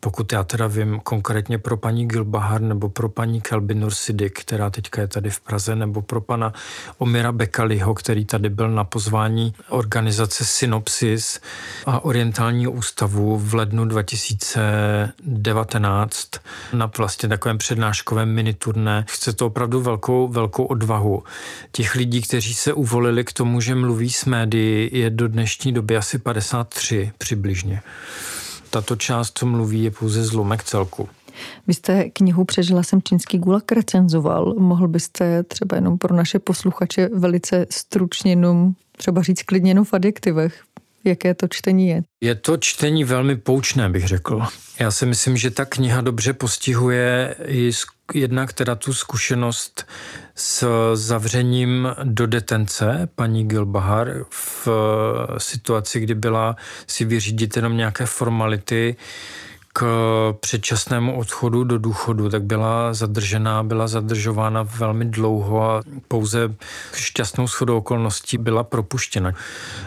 Pokud 0.01 0.33
já 0.33 0.45
teda 0.45 0.67
vím 0.67 1.01
konkrétně 1.01 1.59
pro 1.59 1.77
paní 1.77 2.09
Gilbahar 2.09 2.61
nebo 2.61 2.89
pro 2.89 3.09
paní 3.09 3.41
Kelby 3.41 3.75
Nursidy, 3.75 4.31
která 4.31 4.71
teďka 4.71 5.01
je 5.01 5.09
tady 5.09 5.31
v 5.31 5.41
Praze, 5.41 5.77
nebo 5.77 6.03
pro 6.03 6.21
pana 6.21 6.53
Omira 6.99 7.33
Bekaliho, 7.33 7.95
který 7.95 8.25
tady 8.25 8.49
byl 8.49 8.71
na 8.71 8.85
pozvání 8.85 9.55
organizace 9.69 10.45
Synopsis 10.45 11.41
a 11.87 12.05
Orientálního 12.05 12.73
ústavu 12.73 13.39
v 13.39 13.55
lednu 13.55 13.85
2019 13.85 16.31
na 16.73 16.91
vlastně 16.99 17.29
takovém 17.29 17.59
přednáškovém 17.59 18.29
miniturné. 18.29 19.05
Chce 19.09 19.33
to 19.33 19.47
opravdu 19.47 19.81
velkou, 19.81 20.29
velkou 20.29 20.65
odvahu. 20.65 21.23
Těch 21.73 21.95
lidí, 21.95 22.23
kteří 22.23 22.55
se 22.55 22.73
uvolili 22.73 23.25
k 23.25 23.33
tomu, 23.33 23.61
že 23.61 23.75
mluví 23.75 23.96
s 24.05 24.25
médií, 24.25 24.91
je 24.93 25.11
do 25.11 25.29
dnešní 25.29 25.73
doby 25.73 25.97
asi 25.97 26.19
53 26.19 27.13
přibližně 27.19 27.83
tato 28.71 28.97
část, 28.97 29.39
co 29.39 29.47
mluví, 29.47 29.83
je 29.83 29.91
pouze 29.91 30.25
zlomek 30.25 30.65
celku. 30.65 31.09
Vy 31.67 31.75
jste 31.75 32.05
knihu 32.11 32.45
Přežila 32.45 32.83
jsem 32.83 33.03
čínský 33.03 33.39
gulag 33.39 33.73
recenzoval. 33.73 34.55
Mohl 34.59 34.89
byste 34.89 35.43
třeba 35.43 35.77
jenom 35.77 35.99
pro 35.99 36.15
naše 36.15 36.39
posluchače 36.39 37.09
velice 37.15 37.67
stručně 37.71 38.33
jenom 38.33 38.73
třeba 38.97 39.23
říct 39.23 39.43
klidně 39.43 39.71
jenom 39.71 39.85
v 39.85 39.95
adjektivech, 39.95 40.63
jaké 41.05 41.35
to 41.35 41.49
čtení 41.49 41.89
je? 41.89 42.03
Je 42.21 42.35
to 42.35 42.57
čtení 42.57 43.05
velmi 43.05 43.37
poučné, 43.37 43.89
bych 43.89 44.07
řekl. 44.07 44.43
Já 44.79 44.91
si 44.91 45.07
myslím, 45.07 45.37
že 45.37 45.51
ta 45.51 45.65
kniha 45.65 46.01
dobře 46.01 46.33
postihuje 46.33 47.35
i 47.47 47.73
jednak 48.15 48.53
teda 48.53 48.75
tu 48.75 48.95
zkušenost 48.95 49.87
s 50.35 50.67
zavřením 50.95 51.89
do 52.05 52.27
detence 52.27 53.09
paní 53.15 53.49
Gilbahar 53.49 54.25
v 54.31 54.69
situaci, 55.39 56.01
kdy 56.01 56.15
byla 56.15 56.57
si 56.87 57.05
vyřídit 57.05 57.57
jenom 57.57 57.77
nějaké 57.77 58.07
formality 58.07 58.97
k 59.79 59.87
předčasnému 60.41 61.19
odchodu 61.19 61.65
do 61.65 61.79
důchodu, 61.79 62.29
tak 62.31 62.43
byla 62.43 62.95
zadržená, 62.95 63.63
byla 63.63 63.89
zadržována 63.89 64.63
velmi 64.63 65.05
dlouho 65.05 65.71
a 65.71 65.83
pouze 66.09 66.55
šťastnou 66.95 67.47
shodou 67.47 67.77
okolností 67.77 68.39
byla 68.39 68.65
propuštěna. 68.65 69.33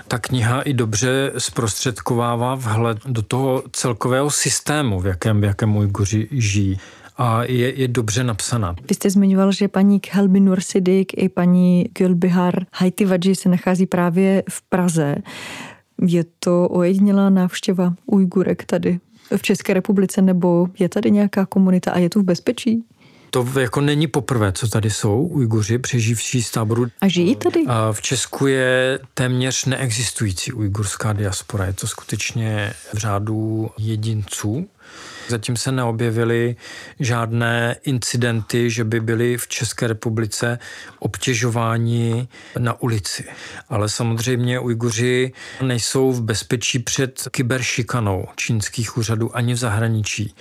Ta 0.08 0.19
kniha 0.19 0.62
i 0.62 0.73
dobře 0.73 1.32
zprostředkovává 1.38 2.55
vhled 2.55 2.97
do 3.05 3.21
toho 3.21 3.63
celkového 3.71 4.32
systému, 4.32 4.99
v 4.99 5.08
jakém, 5.08 5.41
v 5.41 5.43
jakém 5.43 5.77
Ujguři 5.77 6.27
žijí 6.32 6.79
a 7.19 7.43
je, 7.43 7.79
je 7.79 7.88
dobře 7.88 8.23
napsaná. 8.23 8.75
Vy 8.89 8.95
jste 8.95 9.10
zmiňoval, 9.10 9.51
že 9.51 9.67
paní 9.67 9.99
Khelbi 9.99 10.39
Nursidik 10.39 11.12
i 11.17 11.29
paní 11.29 11.84
Gülbihar 11.84 12.65
Haitivaji 12.73 13.36
se 13.36 13.49
nachází 13.49 13.86
právě 13.86 14.43
v 14.49 14.62
Praze. 14.62 15.15
Je 16.08 16.25
to 16.39 16.69
ojedinělá 16.69 17.29
návštěva 17.29 17.93
Ujgurek 18.05 18.65
tady 18.65 18.99
v 19.38 19.41
České 19.41 19.73
republice, 19.73 20.21
nebo 20.21 20.67
je 20.79 20.89
tady 20.89 21.12
nějaká 21.12 21.45
komunita 21.45 21.91
a 21.91 21.99
je 21.99 22.10
tu 22.10 22.21
v 22.21 22.23
bezpečí? 22.23 22.84
To 23.32 23.60
jako 23.60 23.82
není 23.82 24.08
poprvé, 24.08 24.51
co 24.51 24.67
tady 24.67 24.89
jsou 24.89 25.21
Ujguři, 25.23 25.77
přeživší 25.77 26.43
z 26.43 26.51
táboru. 26.51 26.88
A 27.01 27.08
žijí 27.08 27.36
tady? 27.36 27.63
A 27.67 27.93
v 27.93 28.01
Česku 28.01 28.47
je 28.47 28.99
téměř 29.13 29.65
neexistující 29.65 30.53
ujgurská 30.53 31.13
diaspora. 31.13 31.65
Je 31.65 31.73
to 31.73 31.88
skutečně 31.88 32.73
v 32.93 32.97
řádu 32.97 33.69
jedinců. 33.77 34.67
Zatím 35.30 35.58
se 35.58 35.72
neobjevily 35.72 36.56
žádné 37.00 37.76
incidenty, 37.84 38.70
že 38.70 38.84
by 38.84 39.00
byli 39.00 39.38
v 39.38 39.48
České 39.48 39.88
republice 39.88 40.60
obtěžováni 41.00 42.28
na 42.58 42.82
ulici. 42.82 43.24
Ale 43.70 43.89
samozřejmě 43.89 44.60
Ujguři 44.60 45.34
nejsou 45.62 46.12
v 46.12 46.22
bezpečí 46.22 46.80
před 46.80 47.28
kyberšikanou 47.32 48.28
čínských 48.36 48.98
úřadů 48.98 49.36
ani 49.36 49.54
v 49.54 49.58
zahraničí. 49.58 50.36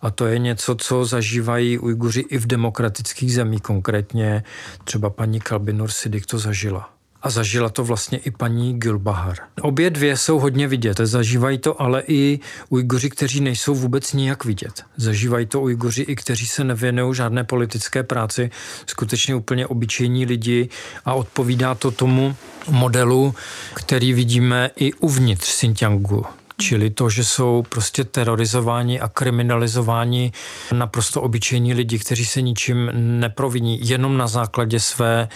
A 0.00 0.10
to 0.10 0.26
je 0.26 0.38
něco, 0.38 0.74
co 0.74 1.04
zažívají 1.04 1.78
Ujguři 1.78 2.20
i 2.20 2.38
v 2.38 2.46
demokratických 2.46 3.34
zemích, 3.34 3.62
konkrétně 3.62 4.44
třeba 4.84 5.10
paní 5.10 5.40
Kalbinur 5.40 5.90
Sidik 5.90 6.26
to 6.26 6.38
zažila 6.38 7.01
a 7.22 7.30
zažila 7.30 7.68
to 7.68 7.84
vlastně 7.84 8.18
i 8.18 8.30
paní 8.30 8.80
Gülbahar. 8.80 9.36
Obě 9.60 9.90
dvě 9.90 10.16
jsou 10.16 10.38
hodně 10.38 10.68
vidět, 10.68 10.96
zažívají 11.02 11.58
to 11.58 11.82
ale 11.82 12.02
i 12.06 12.40
Ujguři, 12.68 13.10
kteří 13.10 13.40
nejsou 13.40 13.74
vůbec 13.74 14.12
nijak 14.12 14.44
vidět. 14.44 14.84
Zažívají 14.96 15.46
to 15.46 15.60
Ujguři 15.60 16.02
i 16.02 16.16
kteří 16.16 16.46
se 16.46 16.64
nevěnují 16.64 17.14
žádné 17.14 17.44
politické 17.44 18.02
práci, 18.02 18.50
skutečně 18.86 19.34
úplně 19.34 19.66
obyčejní 19.66 20.26
lidi 20.26 20.68
a 21.04 21.14
odpovídá 21.14 21.74
to 21.74 21.90
tomu 21.90 22.36
modelu, 22.68 23.34
který 23.74 24.12
vidíme 24.12 24.70
i 24.76 24.92
uvnitř 24.92 25.48
Xinjiangu 25.48 26.26
Čili 26.58 26.90
to, 26.90 27.10
že 27.10 27.24
jsou 27.24 27.64
prostě 27.68 28.04
terorizováni 28.04 29.00
a 29.00 29.08
kriminalizováni 29.08 30.32
naprosto 30.72 31.22
obyčejní 31.22 31.74
lidi, 31.74 31.98
kteří 31.98 32.24
se 32.24 32.42
ničím 32.42 32.90
neproviní, 33.20 33.88
jenom 33.88 34.16
na 34.16 34.26
základě 34.26 34.80
své 34.80 35.28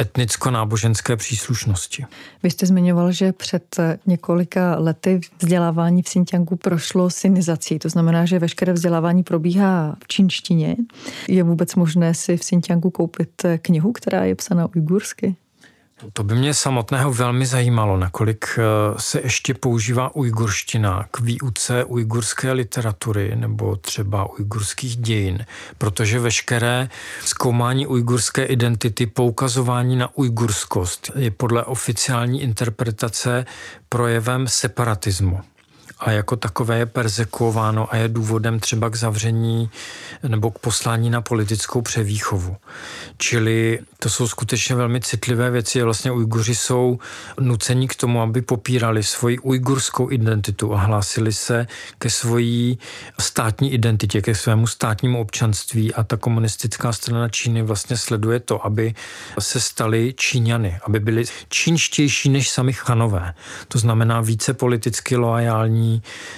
etnicko-náboženské 0.00 1.16
příslušnosti. 1.16 2.04
Vy 2.42 2.50
jste 2.50 2.66
zmiňoval, 2.66 3.12
že 3.12 3.32
před 3.32 3.76
několika 4.06 4.76
lety 4.78 5.20
vzdělávání 5.38 6.02
v 6.02 6.04
Xinjiangu 6.04 6.56
prošlo 6.56 7.10
sinizací, 7.10 7.78
to 7.78 7.88
znamená, 7.88 8.26
že 8.26 8.38
veškeré 8.38 8.72
vzdělávání 8.72 9.22
probíhá 9.22 9.96
v 10.04 10.08
čínštině. 10.08 10.76
Je 11.28 11.42
vůbec 11.42 11.74
možné 11.74 12.14
si 12.14 12.36
v 12.36 12.40
Xinjiangu 12.40 12.90
koupit 12.90 13.42
knihu, 13.62 13.92
která 13.92 14.24
je 14.24 14.34
psaná 14.34 14.68
ujgursky? 14.76 15.36
To 16.12 16.24
by 16.24 16.34
mě 16.34 16.54
samotného 16.54 17.12
velmi 17.12 17.46
zajímalo, 17.46 17.96
nakolik 17.96 18.46
eh, 18.58 18.62
se 19.00 19.20
ještě 19.20 19.54
používá 19.54 20.14
ujgurština 20.14 21.06
k 21.10 21.20
výuce 21.20 21.84
ujgurské 21.84 22.52
literatury 22.52 23.36
nebo 23.36 23.76
třeba 23.76 24.38
ujgurských 24.38 24.96
dějin, 24.96 25.46
protože 25.78 26.20
veškeré 26.20 26.88
zkoumání 27.24 27.86
ujgurské 27.86 28.44
identity, 28.44 29.06
poukazování 29.06 29.96
na 29.96 30.16
ujgurskost 30.16 31.10
je 31.14 31.30
podle 31.30 31.64
oficiální 31.64 32.42
interpretace 32.42 33.46
projevem 33.88 34.48
separatismu 34.48 35.40
a 36.00 36.10
jako 36.10 36.36
takové 36.36 36.78
je 36.78 36.86
persekuováno 36.86 37.92
a 37.92 37.96
je 37.96 38.08
důvodem 38.08 38.60
třeba 38.60 38.90
k 38.90 38.96
zavření 38.96 39.70
nebo 40.28 40.50
k 40.50 40.58
poslání 40.58 41.10
na 41.10 41.20
politickou 41.20 41.82
převýchovu. 41.82 42.56
Čili 43.18 43.78
to 43.98 44.10
jsou 44.10 44.28
skutečně 44.28 44.74
velmi 44.74 45.00
citlivé 45.00 45.50
věci. 45.50 45.82
Vlastně 45.82 46.12
Ujguři 46.12 46.54
jsou 46.54 46.98
nuceni 47.40 47.88
k 47.88 47.94
tomu, 47.94 48.22
aby 48.22 48.42
popírali 48.42 49.02
svoji 49.02 49.38
ujgurskou 49.38 50.10
identitu 50.10 50.74
a 50.74 50.78
hlásili 50.78 51.32
se 51.32 51.66
ke 51.98 52.10
svojí 52.10 52.78
státní 53.20 53.72
identitě, 53.72 54.22
ke 54.22 54.34
svému 54.34 54.66
státnímu 54.66 55.20
občanství 55.20 55.94
a 55.94 56.02
ta 56.02 56.16
komunistická 56.16 56.92
strana 56.92 57.28
Číny 57.28 57.62
vlastně 57.62 57.96
sleduje 57.96 58.40
to, 58.40 58.66
aby 58.66 58.94
se 59.38 59.60
stali 59.60 60.14
Číňany, 60.16 60.78
aby 60.86 61.00
byli 61.00 61.24
čínštější 61.48 62.28
než 62.28 62.50
sami 62.50 62.72
chanové. 62.72 63.34
To 63.68 63.78
znamená 63.78 64.20
více 64.20 64.54
politicky 64.54 65.16
loajální, 65.16 65.89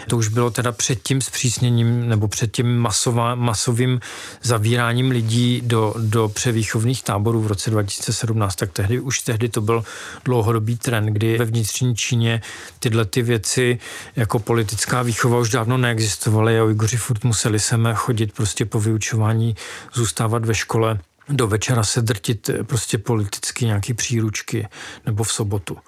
to 0.08 0.16
už 0.16 0.28
bylo 0.28 0.50
teda 0.50 0.72
před 0.72 1.02
tím 1.02 1.20
zpřísněním 1.20 2.08
nebo 2.08 2.28
před 2.28 2.52
tím 2.52 2.78
masová, 2.78 3.34
masovým 3.34 4.00
zavíráním 4.42 5.10
lidí 5.10 5.62
do, 5.64 5.94
do 5.98 6.28
převýchovných 6.28 7.02
táborů 7.02 7.40
v 7.40 7.46
roce 7.46 7.70
2017, 7.70 8.56
tak 8.56 8.72
tehdy 8.72 9.00
už 9.00 9.20
tehdy 9.20 9.48
to 9.48 9.60
byl 9.60 9.84
dlouhodobý 10.24 10.76
trend, 10.76 11.06
kdy 11.06 11.38
ve 11.38 11.44
vnitřní 11.44 11.96
Číně 11.96 12.42
tyhle 12.78 13.04
ty 13.04 13.22
věci 13.22 13.78
jako 14.16 14.38
politická 14.38 15.02
výchova 15.02 15.38
už 15.38 15.50
dávno 15.50 15.78
neexistovaly 15.78 16.58
a 16.58 16.64
Ujguři 16.64 16.96
furt 16.96 17.24
museli 17.24 17.60
sem 17.60 17.88
chodit 17.94 18.32
prostě 18.32 18.64
po 18.64 18.80
vyučování, 18.80 19.56
zůstávat 19.94 20.44
ve 20.44 20.54
škole. 20.54 20.98
Do 21.28 21.46
večera 21.46 21.82
se 21.84 22.02
drtit 22.02 22.50
prostě 22.62 22.98
politicky 22.98 23.64
nějaký 23.64 23.94
příručky 23.94 24.68
nebo 25.06 25.24
v 25.24 25.32
sobotu. 25.32 25.78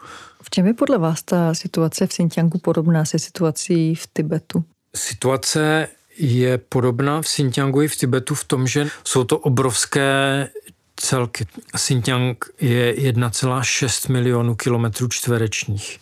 V 0.44 0.50
čem 0.50 0.66
je 0.66 0.74
podle 0.74 0.98
vás 0.98 1.22
ta 1.22 1.54
situace 1.54 2.06
v 2.06 2.08
Xinjiangu 2.08 2.58
podobná 2.58 3.04
se 3.04 3.18
situací 3.18 3.94
v 3.94 4.06
Tibetu? 4.12 4.64
Situace 4.96 5.88
je 6.18 6.58
podobná 6.58 7.22
v 7.22 7.24
Xinjiangu 7.24 7.82
i 7.82 7.88
v 7.88 7.96
Tibetu 7.96 8.34
v 8.34 8.44
tom, 8.44 8.66
že 8.66 8.88
jsou 9.04 9.24
to 9.24 9.38
obrovské 9.38 10.48
celky. 10.96 11.46
Xinjiang 11.74 12.44
je 12.60 12.94
1,6 13.12 14.12
milionů 14.12 14.54
kilometrů 14.54 15.08
čtverečních. 15.08 16.00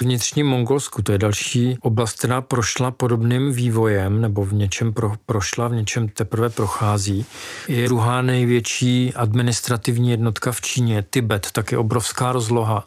Vnitřní 0.00 0.42
Mongolsku, 0.42 1.02
to 1.02 1.12
je 1.12 1.18
další 1.18 1.76
oblast, 1.80 2.18
která 2.18 2.40
prošla 2.40 2.90
podobným 2.90 3.52
vývojem, 3.52 4.20
nebo 4.20 4.44
v 4.44 4.52
něčem 4.54 4.92
pro, 4.92 5.12
prošla, 5.26 5.68
v 5.68 5.74
něčem 5.74 6.08
teprve 6.08 6.50
prochází. 6.50 7.26
Je 7.68 7.88
druhá 7.88 8.22
největší 8.22 9.12
administrativní 9.14 10.10
jednotka 10.10 10.52
v 10.52 10.60
Číně, 10.60 11.04
Tibet, 11.10 11.50
taky 11.52 11.76
obrovská 11.76 12.32
rozloha. 12.32 12.86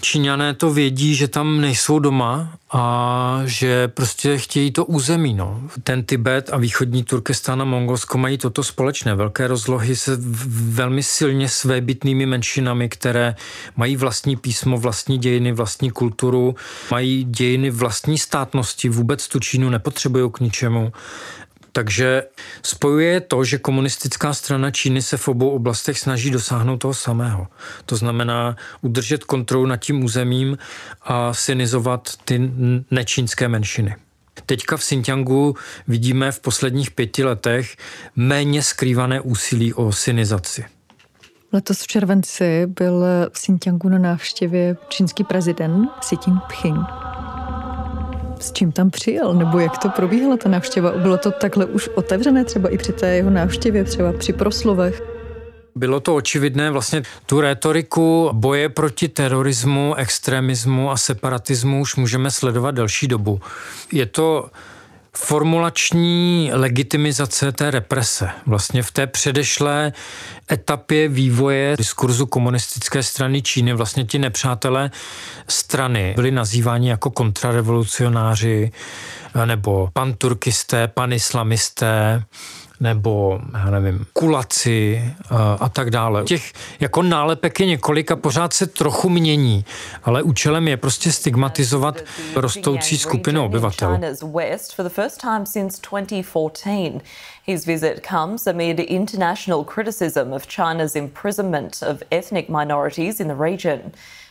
Číňané 0.00 0.54
to 0.54 0.70
vědí, 0.70 1.14
že 1.14 1.28
tam 1.28 1.60
nejsou 1.60 1.98
doma 1.98 2.58
a 2.72 3.42
že 3.44 3.88
prostě 3.88 4.38
chtějí 4.38 4.70
to 4.70 4.84
území. 4.84 5.34
No. 5.34 5.62
Ten 5.82 6.04
Tibet 6.04 6.50
a 6.52 6.56
východní 6.56 7.04
Turkestán 7.04 7.62
a 7.62 7.64
Mongolsko 7.64 8.18
mají 8.18 8.38
toto 8.38 8.64
společné. 8.64 9.14
Velké 9.14 9.46
rozlohy 9.46 9.96
se 9.96 10.18
velmi 10.50 11.02
silně 11.02 11.48
svébytnými 11.48 12.26
menšinami, 12.26 12.88
které 12.88 13.36
mají 13.76 13.96
vlastní 13.96 14.36
písmo, 14.36 14.78
vlastní 14.78 15.18
dějiny, 15.18 15.52
vlastní 15.52 15.90
kulturu, 15.90 16.56
mají 16.90 17.24
dějiny 17.24 17.70
vlastní 17.70 18.18
státnosti, 18.18 18.88
vůbec 18.88 19.28
tu 19.28 19.40
Čínu 19.40 19.70
nepotřebují 19.70 20.30
k 20.32 20.40
ničemu. 20.40 20.92
Takže 21.78 22.22
spojuje 22.62 23.20
to, 23.20 23.44
že 23.44 23.58
komunistická 23.58 24.34
strana 24.34 24.70
Číny 24.70 25.02
se 25.02 25.16
v 25.16 25.28
obou 25.28 25.50
oblastech 25.50 25.98
snaží 25.98 26.30
dosáhnout 26.30 26.76
toho 26.76 26.94
samého. 26.94 27.46
To 27.86 27.96
znamená 27.96 28.56
udržet 28.80 29.24
kontrolu 29.24 29.66
nad 29.66 29.76
tím 29.76 30.04
územím 30.04 30.58
a 31.02 31.34
sinizovat 31.34 32.08
ty 32.24 32.50
nečínské 32.90 33.48
menšiny. 33.48 33.96
Teďka 34.46 34.76
v 34.76 34.80
Xinjiangu 34.80 35.56
vidíme 35.88 36.32
v 36.32 36.40
posledních 36.40 36.90
pěti 36.90 37.24
letech 37.24 37.76
méně 38.16 38.62
skrývané 38.62 39.20
úsilí 39.20 39.74
o 39.74 39.92
sinizaci. 39.92 40.64
Letos 41.52 41.82
v 41.82 41.86
červenci 41.86 42.66
byl 42.66 43.04
v 43.28 43.32
Xinjiangu 43.32 43.88
na 43.88 43.98
návštěvě 43.98 44.76
čínský 44.88 45.24
prezident 45.24 45.88
Xi 46.00 46.16
Jinping. 46.26 46.86
S 48.40 48.52
čím 48.52 48.72
tam 48.72 48.90
přijel, 48.90 49.34
nebo 49.34 49.58
jak 49.58 49.78
to 49.78 49.88
probíhala 49.88 50.36
ta 50.36 50.48
návštěva? 50.48 50.90
Bylo 50.90 51.18
to 51.18 51.30
takhle 51.30 51.64
už 51.64 51.88
otevřené 51.88 52.44
třeba 52.44 52.68
i 52.68 52.78
při 52.78 52.92
té 52.92 53.14
jeho 53.14 53.30
návštěvě, 53.30 53.84
třeba 53.84 54.12
při 54.12 54.32
proslovech? 54.32 55.02
Bylo 55.74 56.00
to 56.00 56.14
očividné, 56.14 56.70
vlastně 56.70 57.02
tu 57.26 57.40
retoriku 57.40 58.30
boje 58.32 58.68
proti 58.68 59.08
terorismu, 59.08 59.94
extremismu 59.94 60.90
a 60.90 60.96
separatismu 60.96 61.80
už 61.80 61.96
můžeme 61.96 62.30
sledovat 62.30 62.74
další 62.74 63.08
dobu. 63.08 63.40
Je 63.92 64.06
to 64.06 64.50
formulační 65.20 66.50
legitimizace 66.52 67.52
té 67.52 67.70
represe. 67.70 68.30
Vlastně 68.46 68.82
v 68.82 68.90
té 68.90 69.06
předešlé 69.06 69.92
etapě 70.52 71.08
vývoje 71.08 71.76
diskurzu 71.78 72.26
komunistické 72.26 73.02
strany 73.02 73.42
Číny 73.42 73.72
vlastně 73.72 74.04
ti 74.04 74.18
nepřátelé 74.18 74.90
strany 75.48 76.12
byli 76.16 76.30
nazýváni 76.30 76.90
jako 76.90 77.10
kontrarevolucionáři 77.10 78.72
nebo 79.44 79.90
panturkisté, 79.92 80.88
panislamisté, 80.88 82.22
nebo, 82.80 83.40
já 83.52 83.70
nevím, 83.70 84.06
kulaci 84.12 85.04
a 85.60 85.68
tak 85.68 85.90
dále. 85.90 86.24
Těch 86.24 86.52
jako 86.80 87.02
nálepek 87.02 87.60
je 87.60 87.66
několik 87.66 88.10
a 88.10 88.16
pořád 88.16 88.52
se 88.52 88.66
trochu 88.66 89.08
mění, 89.08 89.64
ale 90.04 90.22
účelem 90.22 90.68
je 90.68 90.76
prostě 90.76 91.12
stigmatizovat 91.12 92.00
rostoucí 92.36 92.98
skupinu 92.98 93.44
obyvatel. 93.44 94.00
His 97.44 97.66
visit 97.66 98.06
comes 98.10 98.46
amid 98.46 98.80
international 98.80 99.64
criticism 99.64 100.32
of 100.32 100.46
China's 100.46 100.96
imprisonment 100.96 101.82
of 101.90 102.02
ethnic 102.10 102.48
minorities 102.48 103.20
in 103.20 103.28
the 103.28 103.34
region. 103.38 103.78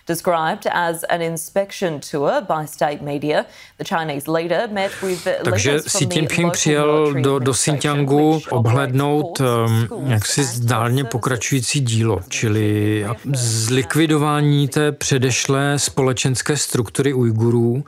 Described 0.07 0.67
as 0.71 1.03
an 1.03 1.21
inspection 1.21 1.99
tour 2.11 2.41
by 2.41 2.67
state 2.67 3.01
media, 3.01 3.45
the 3.77 3.83
Chinese 3.83 4.31
leader 4.31 4.69
met 4.71 4.91
with 5.01 5.27
Takže 5.43 5.79
Xi 5.79 6.07
Jinping 6.13 6.53
přijel 6.53 7.13
do, 7.13 7.39
do 7.39 7.53
Xinjiangu 7.53 8.41
obhlednout 8.49 9.39
um, 9.39 9.87
jaksi 10.07 10.43
zdálně 10.43 11.03
pokračující 11.03 11.79
dílo, 11.79 12.19
čili 12.29 13.05
zlikvidování 13.33 14.67
té 14.67 14.91
předešlé 14.91 15.79
společenské 15.79 16.57
struktury 16.57 17.13
Ujgurů 17.13 17.83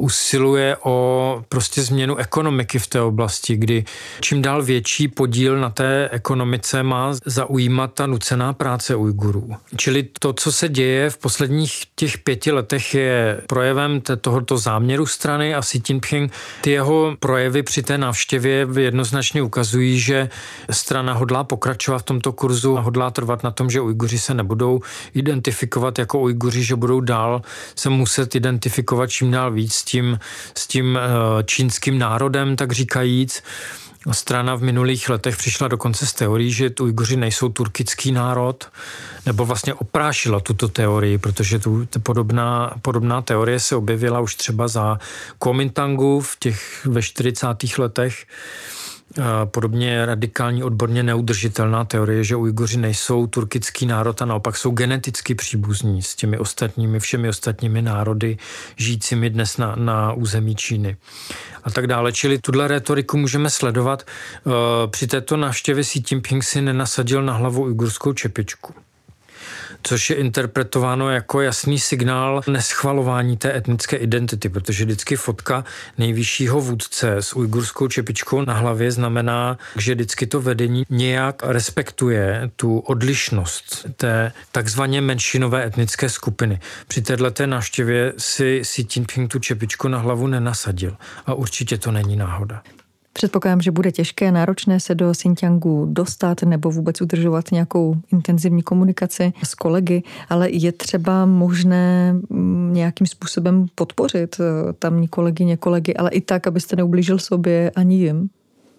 usiluje 0.00 0.76
o 0.82 1.42
prostě 1.48 1.82
změnu 1.82 2.16
ekonomiky 2.16 2.78
v 2.78 2.86
té 2.86 3.00
oblasti, 3.00 3.56
kdy 3.56 3.84
čím 4.20 4.42
dál 4.42 4.62
větší 4.62 5.08
podíl 5.08 5.60
na 5.60 5.70
té 5.70 6.08
ekonomice 6.12 6.82
má 6.82 7.12
zaujímat 7.26 7.94
ta 7.94 8.06
nucená 8.06 8.52
práce 8.52 8.96
Ujgurů. 8.96 9.50
Čili 9.76 10.08
to, 10.18 10.32
co 10.32 10.52
se 10.52 10.68
děje 10.68 11.10
v 11.10 11.18
posledních 11.54 11.82
těch 11.94 12.18
pěti 12.18 12.52
letech, 12.52 12.94
je 12.94 13.40
projevem 13.46 14.00
tohoto 14.20 14.58
záměru 14.58 15.06
strany 15.06 15.54
a 15.54 15.60
Xi 15.60 15.82
Jinping 15.88 16.32
ty 16.60 16.70
jeho 16.70 17.16
projevy 17.20 17.62
při 17.62 17.82
té 17.82 17.98
návštěvě 17.98 18.66
jednoznačně 18.78 19.42
ukazují, 19.42 20.00
že 20.00 20.28
strana 20.70 21.12
hodlá 21.12 21.44
pokračovat 21.44 21.98
v 21.98 22.02
tomto 22.02 22.32
kurzu 22.32 22.78
a 22.78 22.80
hodlá 22.80 23.10
trvat 23.10 23.42
na 23.42 23.50
tom, 23.50 23.70
že 23.70 23.80
Ujguři 23.80 24.18
se 24.18 24.34
nebudou 24.34 24.80
identifikovat 25.14 25.98
jako 25.98 26.20
Ujguři, 26.20 26.62
že 26.62 26.76
budou 26.76 27.00
dál 27.00 27.42
se 27.76 27.90
muset 27.90 28.34
identifikovat 28.34 29.10
čím 29.10 29.30
dál 29.30 29.52
víc 29.52 29.82
tím, 29.82 30.18
s 30.54 30.66
tím 30.66 30.98
eh, 30.98 31.42
čínským 31.44 31.98
národem, 31.98 32.56
tak 32.56 32.72
říkajíc. 32.72 33.42
Strana 34.12 34.54
v 34.54 34.62
minulých 34.62 35.08
letech 35.08 35.36
přišla 35.36 35.68
dokonce 35.68 36.06
s 36.06 36.12
teorií, 36.12 36.52
že 36.52 36.70
Ujguři 36.80 37.16
nejsou 37.16 37.48
turkický 37.48 38.12
národ, 38.12 38.68
nebo 39.26 39.44
vlastně 39.44 39.74
oprášila 39.74 40.40
tuto 40.40 40.68
teorii, 40.68 41.18
protože 41.18 41.58
tu 41.58 41.86
podobná, 42.02 42.74
podobná 42.82 43.22
teorie 43.22 43.60
se 43.60 43.76
objevila 43.76 44.20
už 44.20 44.34
třeba 44.34 44.68
za 44.68 44.98
Kuomintangu 45.38 46.20
v 46.20 46.36
těch 46.38 46.86
ve 46.86 47.02
40. 47.02 47.46
letech 47.78 48.26
podobně 49.44 50.06
radikální 50.06 50.62
odborně 50.62 51.02
neudržitelná 51.02 51.84
teorie, 51.84 52.24
že 52.24 52.36
Ujguři 52.36 52.78
nejsou 52.78 53.26
turkický 53.26 53.86
národ 53.86 54.22
a 54.22 54.24
naopak 54.24 54.56
jsou 54.56 54.70
geneticky 54.70 55.34
příbuzní 55.34 56.02
s 56.02 56.14
těmi 56.14 56.38
ostatními, 56.38 57.00
všemi 57.00 57.28
ostatními 57.28 57.82
národy 57.82 58.36
žijícími 58.76 59.30
dnes 59.30 59.56
na, 59.56 59.76
na 59.76 60.12
území 60.12 60.56
Číny 60.56 60.96
a 61.64 61.70
tak 61.70 61.86
dále. 61.86 62.12
Čili 62.12 62.38
tuhle 62.38 62.68
retoriku 62.68 63.16
můžeme 63.16 63.50
sledovat. 63.50 64.06
Při 64.90 65.06
této 65.06 65.36
návštěvě 65.36 65.84
Xi 65.84 66.02
Jinping 66.10 66.44
si 66.44 66.60
nenasadil 66.60 67.22
na 67.22 67.32
hlavu 67.32 67.62
ujgurskou 67.62 68.12
čepičku 68.12 68.74
což 69.86 70.10
je 70.10 70.16
interpretováno 70.16 71.10
jako 71.10 71.40
jasný 71.40 71.78
signál 71.78 72.42
neschvalování 72.46 73.36
té 73.36 73.56
etnické 73.56 73.96
identity, 73.96 74.48
protože 74.48 74.84
vždycky 74.84 75.16
fotka 75.16 75.64
nejvyššího 75.98 76.60
vůdce 76.60 77.16
s 77.16 77.36
ujgurskou 77.36 77.88
čepičkou 77.88 78.44
na 78.44 78.54
hlavě 78.54 78.92
znamená, 78.92 79.58
že 79.78 79.94
vždycky 79.94 80.26
to 80.26 80.40
vedení 80.40 80.86
nějak 80.90 81.42
respektuje 81.42 82.50
tu 82.56 82.78
odlišnost 82.78 83.86
té 83.96 84.32
takzvaně 84.52 85.00
menšinové 85.00 85.66
etnické 85.66 86.08
skupiny. 86.08 86.60
Při 86.88 87.02
této 87.02 87.46
návštěvě 87.46 88.12
si 88.18 88.60
Xi 88.62 88.86
Jinping 88.94 89.32
tu 89.32 89.38
čepičku 89.38 89.88
na 89.88 89.98
hlavu 89.98 90.26
nenasadil 90.26 90.96
a 91.26 91.34
určitě 91.34 91.78
to 91.78 91.92
není 91.92 92.16
náhoda. 92.16 92.62
Předpokládám, 93.16 93.60
že 93.60 93.70
bude 93.70 93.92
těžké, 93.92 94.32
náročné 94.32 94.80
se 94.80 94.94
do 94.94 95.12
Xinjiangu 95.12 95.86
dostat 95.90 96.42
nebo 96.42 96.70
vůbec 96.70 97.00
udržovat 97.00 97.52
nějakou 97.52 97.96
intenzivní 98.12 98.62
komunikaci 98.62 99.32
s 99.44 99.54
kolegy, 99.54 100.02
ale 100.28 100.50
je 100.50 100.72
třeba 100.72 101.26
možné 101.26 102.12
mm, 102.12 102.70
nějakým 102.74 103.06
způsobem 103.06 103.66
podpořit 103.74 104.36
eh, 104.40 104.72
tamní 104.72 105.08
kolegyně, 105.08 105.56
kolegy, 105.56 105.94
ale 105.94 106.10
i 106.10 106.20
tak, 106.20 106.46
abyste 106.46 106.76
neublížil 106.76 107.18
sobě 107.18 107.70
ani 107.76 107.96
jim. 107.96 108.30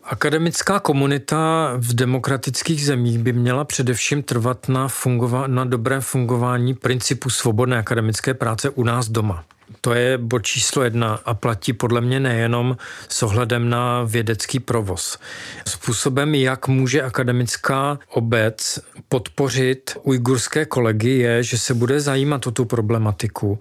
Akademická 0.04 0.80
komunita 0.80 1.74
v 1.78 1.94
demokratických 1.94 2.86
zemích 2.86 3.20
by 3.20 3.34
měla 3.34 3.64
především 3.64 4.24
trvat 4.24 4.70
na, 4.70 4.88
fungova- 4.88 5.48
na 5.48 5.66
dobrém 5.66 6.02
fungování 6.02 6.74
principu 6.74 7.30
svobodné 7.30 7.78
akademické 7.78 8.34
práce 8.34 8.70
u 8.70 8.84
nás 8.84 9.10
doma. 9.10 9.44
To 9.82 9.94
je 9.94 10.18
bod 10.18 10.40
číslo 10.40 10.84
jedna 10.84 11.20
a 11.26 11.34
platí 11.34 11.74
podle 11.74 12.02
mě 12.02 12.20
nejenom 12.20 12.78
s 13.10 13.24
ohledem 13.24 13.70
na 13.70 14.04
vědecký 14.04 14.60
provoz. 14.60 15.18
Způsobem, 15.68 16.36
jak 16.36 16.68
může 16.68 17.02
akademická 17.02 18.00
obec 18.10 18.80
podpořit 19.10 19.98
ujgurské 20.04 20.66
kolegy, 20.66 21.10
je, 21.10 21.44
že 21.44 21.58
se 21.58 21.74
bude 21.74 22.00
zajímat 22.00 22.48
o 22.48 22.52
tu 22.52 22.66
problematiku. 22.66 23.60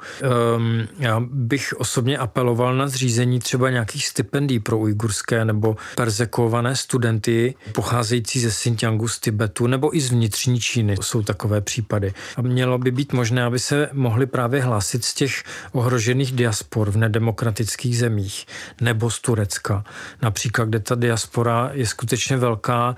Um, 0.56 0.88
já 0.98 1.22
bych 1.30 1.74
osobně 1.78 2.18
apeloval 2.18 2.76
na 2.76 2.88
zřízení 2.88 3.38
třeba 3.38 3.70
nějakých 3.70 4.06
stipendií 4.06 4.60
pro 4.60 4.78
ujgurské 4.78 5.44
nebo 5.44 5.76
perzekované 5.96 6.76
studenty 6.76 7.54
pocházející 7.72 8.40
ze 8.40 8.50
Xinjiangu, 8.50 9.08
z 9.08 9.18
Tibetu 9.18 9.66
nebo 9.66 9.96
i 9.96 10.00
z 10.00 10.10
vnitřní 10.10 10.60
Číny. 10.60 10.96
Jsou 11.00 11.22
takové 11.22 11.60
případy. 11.60 12.14
A 12.36 12.42
mělo 12.42 12.78
by 12.78 12.90
být 12.90 13.12
možné, 13.12 13.44
aby 13.44 13.58
se 13.58 13.88
mohli 13.92 14.26
právě 14.26 14.62
hlásit 14.62 15.04
z 15.04 15.14
těch 15.14 15.42
ohrožených 15.72 15.93
diaspor 16.32 16.90
v 16.90 16.96
nedemokratických 16.96 17.98
zemích 17.98 18.46
nebo 18.80 19.10
z 19.10 19.20
Turecka. 19.20 19.84
Například, 20.22 20.68
kde 20.68 20.80
ta 20.80 20.94
diaspora 20.94 21.70
je 21.72 21.86
skutečně 21.86 22.36
velká 22.36 22.96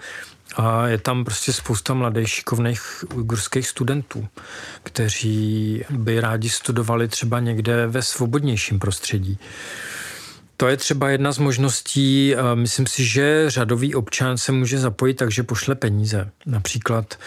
a 0.57 0.87
je 0.87 0.99
tam 0.99 1.25
prostě 1.25 1.53
spousta 1.53 1.95
mladých 1.95 2.29
šikovných 2.29 3.05
ujgurských 3.15 3.69
studentů, 3.69 4.29
kteří 4.83 5.85
by 5.91 6.21
rádi 6.21 6.49
studovali 6.49 7.09
třeba 7.09 7.41
někde 7.41 7.87
ve 7.87 8.03
svobodnějším 8.03 8.79
prostředí. 8.79 9.39
To 10.57 10.69
je 10.69 10.77
třeba 10.77 11.11
jedna 11.11 11.33
z 11.33 11.39
možností. 11.39 12.35
Myslím 12.55 12.87
si, 12.87 13.05
že 13.05 13.45
řadový 13.51 13.95
občan 13.95 14.39
se 14.39 14.53
může 14.53 14.79
zapojit 14.79 15.15
takže 15.15 15.43
pošle 15.43 15.75
peníze. 15.75 16.31
Například 16.47 17.19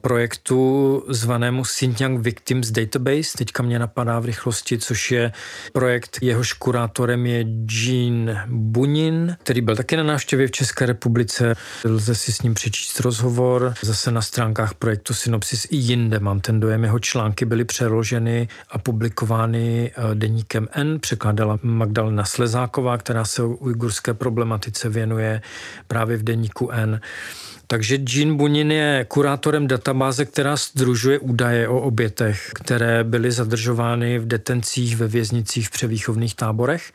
projektu 0.00 1.04
zvanému 1.08 1.62
Xinjiang 1.62 2.20
Victims 2.20 2.70
Database, 2.70 3.38
teďka 3.38 3.62
mě 3.62 3.78
napadá 3.78 4.20
v 4.20 4.24
rychlosti, 4.24 4.78
což 4.78 5.10
je 5.10 5.32
projekt, 5.72 6.18
jehož 6.22 6.52
kurátorem 6.52 7.26
je 7.26 7.44
Jean 7.70 8.40
Bunin, 8.46 9.36
který 9.42 9.60
byl 9.60 9.76
taky 9.76 9.96
na 9.96 10.02
návštěvě 10.02 10.46
v 10.46 10.50
České 10.50 10.86
republice. 10.86 11.54
Lze 11.84 12.14
si 12.14 12.32
s 12.32 12.42
ním 12.42 12.54
přečíst 12.54 13.00
rozhovor. 13.00 13.74
Zase 13.82 14.10
na 14.10 14.22
stránkách 14.22 14.74
projektu 14.74 15.14
Synopsis 15.14 15.66
i 15.70 15.76
jinde 15.76 16.20
mám 16.20 16.40
ten 16.40 16.60
dojem. 16.60 16.84
Jeho 16.84 16.98
články 16.98 17.44
byly 17.44 17.64
přeloženy 17.64 18.48
a 18.70 18.78
publikovány 18.78 19.92
eh, 19.96 20.14
deníkem 20.14 20.68
N, 20.72 21.00
překládala 21.00 21.58
Magdalena 21.62 22.24
Slezáková 22.24 22.77
Nováková, 22.78 22.98
která 22.98 23.24
se 23.24 23.42
ujgurské 23.42 24.14
problematice 24.14 24.88
věnuje 24.88 25.42
právě 25.88 26.16
v 26.16 26.22
deníku 26.22 26.70
N. 26.70 27.00
Takže 27.66 27.98
Jean 28.08 28.36
Bunin 28.36 28.72
je 28.72 29.04
kurátorem 29.08 29.66
databáze, 29.66 30.24
která 30.24 30.56
združuje 30.56 31.18
údaje 31.18 31.68
o 31.68 31.80
obětech, 31.80 32.50
které 32.54 33.04
byly 33.04 33.30
zadržovány 33.30 34.18
v 34.18 34.26
detencích 34.26 34.96
ve 34.96 35.08
věznicích 35.08 35.68
v 35.68 35.70
převýchovných 35.70 36.34
táborech. 36.34 36.92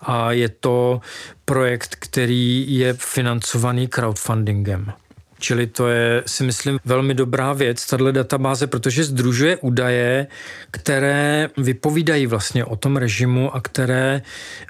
A 0.00 0.32
je 0.32 0.48
to 0.48 1.00
projekt, 1.44 1.96
který 1.98 2.74
je 2.78 2.94
financovaný 2.98 3.88
crowdfundingem. 3.88 4.92
Čili 5.38 5.66
to 5.66 5.88
je, 5.88 6.22
si 6.26 6.44
myslím, 6.44 6.78
velmi 6.84 7.14
dobrá 7.14 7.52
věc, 7.52 7.86
tahle 7.86 8.12
databáze, 8.12 8.66
protože 8.66 9.04
združuje 9.04 9.56
údaje, 9.56 10.26
které 10.70 11.48
vypovídají 11.56 12.26
vlastně 12.26 12.64
o 12.64 12.76
tom 12.76 12.96
režimu 12.96 13.54
a 13.54 13.60
které 13.60 14.22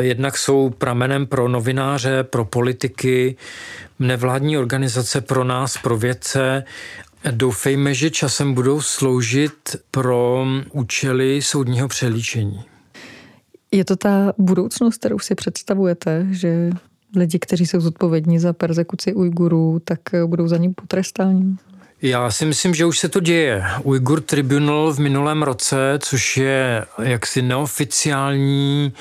jednak 0.02 0.38
jsou 0.38 0.70
pramenem 0.70 1.26
pro 1.26 1.48
novináře, 1.48 2.22
pro 2.22 2.44
politiky, 2.44 3.37
nevládní 3.98 4.59
organizace, 4.59 5.20
pro 5.20 5.44
nás, 5.44 5.78
pro 5.78 5.96
vědce 5.96 6.64
Doufejme, 7.31 7.94
že 7.94 8.11
časem 8.11 8.54
budou 8.54 8.81
sloužit 8.81 9.76
pro 9.90 10.46
účely 10.72 11.42
soudního 11.42 11.88
přelíčení. 11.88 12.64
Je 13.70 13.85
to 13.85 13.96
ta 13.96 14.33
budoucnost, 14.38 14.96
kterou 14.96 15.18
si 15.18 15.35
představujete, 15.35 16.26
že 16.31 16.70
lidi, 17.16 17.38
kteří 17.38 17.66
jsou 17.66 17.81
zodpovědní 17.81 18.38
za 18.38 18.53
persekuci 18.53 19.14
Ujgurů, 19.14 19.81
tak 19.85 20.01
budou 20.27 20.49
za 20.49 20.57
ním 20.57 20.75
potrestáni? 20.75 21.57
Já 22.03 22.31
si 22.31 22.44
myslím, 22.44 22.75
že 22.75 22.85
už 22.85 22.99
se 22.99 23.09
to 23.09 23.21
děje. 23.21 23.64
Uyghur 23.83 24.21
Tribunal 24.21 24.92
v 24.92 24.99
minulém 24.99 25.42
roce, 25.42 25.99
což 25.99 26.37
je 26.37 26.85
jaksi 27.03 27.42
neoficiální 27.42 28.92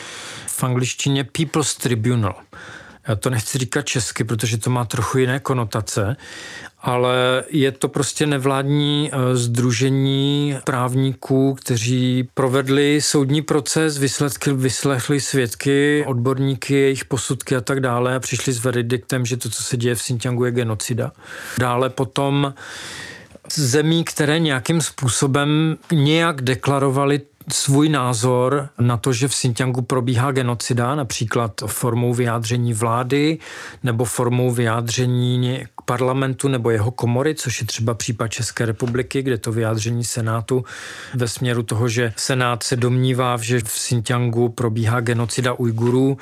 v 0.48 0.64
angličtině 0.64 1.24
People's 1.24 1.76
Tribunal. 1.76 2.36
Já 3.08 3.16
to 3.16 3.30
nechci 3.30 3.58
říkat 3.58 3.86
česky, 3.86 4.24
protože 4.24 4.58
to 4.58 4.70
má 4.70 4.86
trochu 4.86 5.18
jiné 5.18 5.40
konotace, 5.40 6.16
ale 6.82 7.44
je 7.50 7.72
to 7.72 7.88
prostě 7.88 8.26
nevládní 8.26 9.12
združení 9.34 10.54
eh, 10.56 10.62
právníků, 10.66 11.54
kteří 11.54 12.30
provedli 12.34 13.02
soudní 13.02 13.42
proces, 13.42 13.98
vyslechli, 13.98 14.54
vyslechli 14.54 15.22
svědky, 15.22 16.04
odborníky, 16.08 16.74
jejich 16.74 17.06
posudky 17.06 17.56
a 17.56 17.62
tak 17.62 17.80
dále 17.80 18.16
a 18.16 18.20
přišli 18.20 18.54
s 18.54 18.64
veridiktem, 18.64 19.26
že 19.26 19.38
to, 19.38 19.50
co 19.50 19.64
se 19.64 19.78
děje 19.78 19.96
v 19.96 20.02
Xinjiangu, 20.02 20.46
je 20.46 20.52
genocida. 20.52 21.12
Dále 21.60 21.90
potom 21.90 22.54
zemí, 23.56 24.04
které 24.04 24.40
nějakým 24.40 24.82
způsobem 24.82 25.78
nějak 25.92 26.42
deklarovali 26.42 27.22
svůj 27.54 27.90
názor 27.90 28.70
na 28.80 28.98
to, 28.98 29.14
že 29.14 29.28
v 29.28 29.32
Xinjiangu 29.32 29.82
probíhá 29.82 30.32
genocida, 30.32 30.96
například 30.96 31.52
formou 31.66 32.14
vyjádření 32.14 32.74
vlády 32.74 33.38
nebo 33.84 34.06
formou 34.06 34.52
vyjádření 34.52 35.64
parlamentu 35.86 36.48
nebo 36.48 36.70
jeho 36.70 36.92
komory, 36.92 37.36
což 37.36 37.62
je 37.62 37.68
třeba 37.68 37.94
případ 37.94 38.28
České 38.28 38.66
republiky, 38.66 39.22
kde 39.22 39.38
to 39.38 39.52
vyjádření 39.52 40.04
Senátu 40.04 40.66
ve 41.16 41.28
směru 41.28 41.64
toho, 41.64 41.90
že 41.90 42.14
Senát 42.16 42.64
se 42.64 42.76
domnívá, 42.76 43.38
že 43.42 43.60
v 43.60 43.64
Xinjiangu 43.64 44.50
probíhá 44.50 45.00
genocida 45.00 45.54
Ujgurů, 45.54 46.18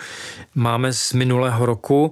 máme 0.55 0.93
z 0.93 1.13
minulého 1.13 1.65
roku. 1.65 2.11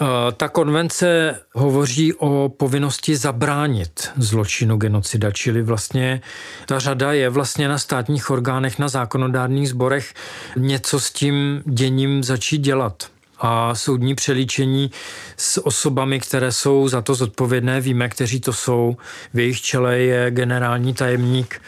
Eh, 0.00 0.06
ta 0.32 0.48
konvence 0.48 1.40
hovoří 1.54 2.14
o 2.14 2.48
povinnosti 2.48 3.16
zabránit 3.16 4.10
zločinu 4.16 4.76
genocida, 4.76 5.30
čili 5.30 5.62
vlastně 5.62 6.20
ta 6.66 6.78
řada 6.78 7.12
je 7.12 7.28
vlastně 7.30 7.68
na 7.68 7.78
státních 7.78 8.30
orgánech, 8.30 8.78
na 8.78 8.88
zákonodárných 8.88 9.68
sborech 9.68 10.14
něco 10.56 11.00
s 11.00 11.12
tím 11.12 11.62
děním 11.66 12.24
začít 12.24 12.58
dělat 12.58 13.06
a 13.38 13.74
soudní 13.74 14.14
přelíčení 14.14 14.90
s 15.36 15.66
osobami, 15.66 16.20
které 16.20 16.52
jsou 16.52 16.88
za 16.88 17.02
to 17.02 17.14
zodpovědné. 17.14 17.80
Víme, 17.80 18.08
kteří 18.08 18.40
to 18.40 18.52
jsou. 18.52 18.96
V 19.34 19.38
jejich 19.38 19.60
čele 19.60 19.98
je 19.98 20.30
generální 20.30 20.94
tajemník 20.94 21.60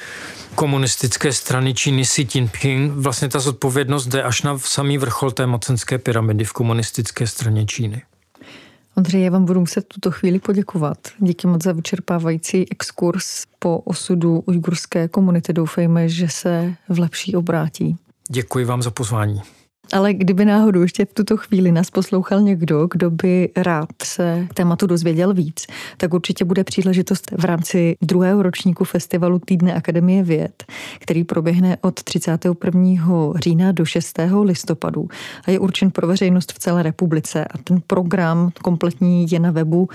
komunistické 0.55 1.33
strany 1.33 1.75
Číny 1.75 2.03
Xi 2.03 2.29
Jinping. 2.35 2.93
Vlastně 2.93 3.29
ta 3.29 3.41
zodpovědnost 3.41 4.07
jde 4.07 4.23
až 4.23 4.43
na 4.43 4.59
samý 4.59 4.99
vrchol 4.99 5.31
té 5.31 5.47
mocenské 5.47 5.99
pyramidy 5.99 6.45
v 6.45 6.53
komunistické 6.53 7.27
straně 7.27 7.67
Číny. 7.67 8.03
Ondřej, 8.97 9.23
já 9.23 9.31
vám 9.31 9.45
budu 9.45 9.61
muset 9.61 9.85
tuto 9.89 10.11
chvíli 10.11 10.39
poděkovat. 10.39 10.99
Díky 11.19 11.47
moc 11.47 11.63
za 11.63 11.73
vyčerpávající 11.73 12.73
exkurs 12.73 13.45
po 13.59 13.79
osudu 13.79 14.41
ujgurské 14.47 15.09
komunity. 15.09 15.53
Doufejme, 15.53 16.09
že 16.09 16.29
se 16.29 16.75
v 16.89 16.99
lepší 16.99 17.37
obrátí. 17.37 17.97
Děkuji 18.31 18.65
vám 18.65 18.83
za 18.83 18.91
pozvání. 18.91 19.43
Ale 19.93 20.15
kdyby 20.15 20.45
náhodou 20.45 20.83
ještě 20.83 21.05
v 21.05 21.15
tuto 21.15 21.37
chvíli 21.37 21.73
nás 21.73 21.91
poslouchal 21.91 22.41
někdo, 22.41 22.87
kdo 22.91 23.11
by 23.11 23.49
rád 23.57 23.89
se 24.05 24.47
tématu 24.55 24.87
dozvěděl 24.87 25.35
víc, 25.35 25.67
tak 25.97 26.15
určitě 26.15 26.45
bude 26.45 26.65
příležitost 26.65 27.31
v 27.39 27.45
rámci 27.45 27.97
druhého 28.03 28.43
ročníku 28.43 28.85
festivalu 28.85 29.39
Týdne 29.39 29.75
Akademie 29.75 30.23
věd, 30.23 30.65
který 30.99 31.25
proběhne 31.25 31.77
od 31.81 32.03
31. 32.03 33.33
října 33.37 33.73
do 33.73 33.85
6. 33.85 34.19
listopadu 34.43 35.09
a 35.45 35.51
je 35.51 35.59
určen 35.59 35.91
pro 35.91 36.07
veřejnost 36.07 36.53
v 36.53 36.59
celé 36.59 36.83
republice. 36.83 37.45
A 37.45 37.59
ten 37.59 37.81
program 37.87 38.51
kompletní 38.63 39.27
je 39.31 39.41
na 39.41 39.51
webu 39.51 39.89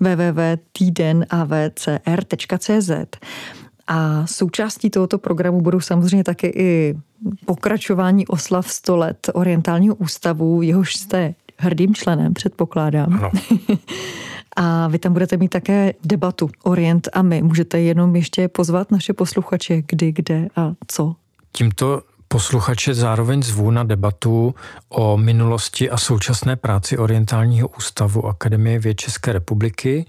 www.týdenavcr.cz. 0.00 2.90
A 3.88 4.26
součástí 4.26 4.90
tohoto 4.90 5.18
programu 5.18 5.60
budou 5.60 5.80
samozřejmě 5.80 6.24
také 6.24 6.48
i 6.48 6.94
pokračování 7.44 8.26
oslav 8.26 8.70
100 8.70 8.96
let 8.96 9.30
orientálního 9.34 9.94
ústavu, 9.94 10.62
jehož 10.62 10.96
jste 10.96 11.34
hrdým 11.58 11.94
členem, 11.94 12.34
předpokládám. 12.34 13.12
Ano. 13.12 13.30
A 14.56 14.88
vy 14.88 14.98
tam 14.98 15.12
budete 15.12 15.36
mít 15.36 15.48
také 15.48 15.94
debatu 16.04 16.50
Orient 16.62 17.08
a 17.12 17.22
my. 17.22 17.42
Můžete 17.42 17.80
jenom 17.80 18.16
ještě 18.16 18.48
pozvat 18.48 18.90
naše 18.90 19.12
posluchače, 19.12 19.82
kdy, 19.86 20.12
kde 20.12 20.48
a 20.56 20.72
co. 20.86 21.14
Tímto 21.52 22.02
posluchače 22.28 22.94
zároveň 22.94 23.42
zvu 23.42 23.70
na 23.70 23.84
debatu 23.84 24.54
o 24.88 25.16
minulosti 25.16 25.90
a 25.90 25.96
současné 25.96 26.56
práci 26.56 26.98
Orientálního 26.98 27.68
ústavu 27.68 28.26
Akademie 28.26 28.78
věd 28.78 28.94
České 28.94 29.32
republiky. 29.32 30.06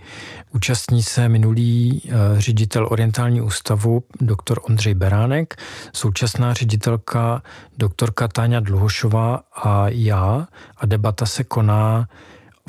Účastní 0.53 1.03
se 1.03 1.30
minulý 1.30 2.01
eh, 2.05 2.11
ředitel 2.41 2.88
Orientálního 2.91 3.45
ústavu 3.45 4.03
dr. 4.22 4.59
Ondřej 4.61 4.93
Beránek, 4.93 5.55
současná 5.93 6.53
ředitelka 6.53 7.43
doktorka 7.78 8.28
Táňa 8.28 8.59
Dluhošová 8.59 9.43
a 9.55 9.89
já 9.89 10.47
a 10.78 10.86
debata 10.86 11.26
se 11.26 11.43
koná 11.43 12.07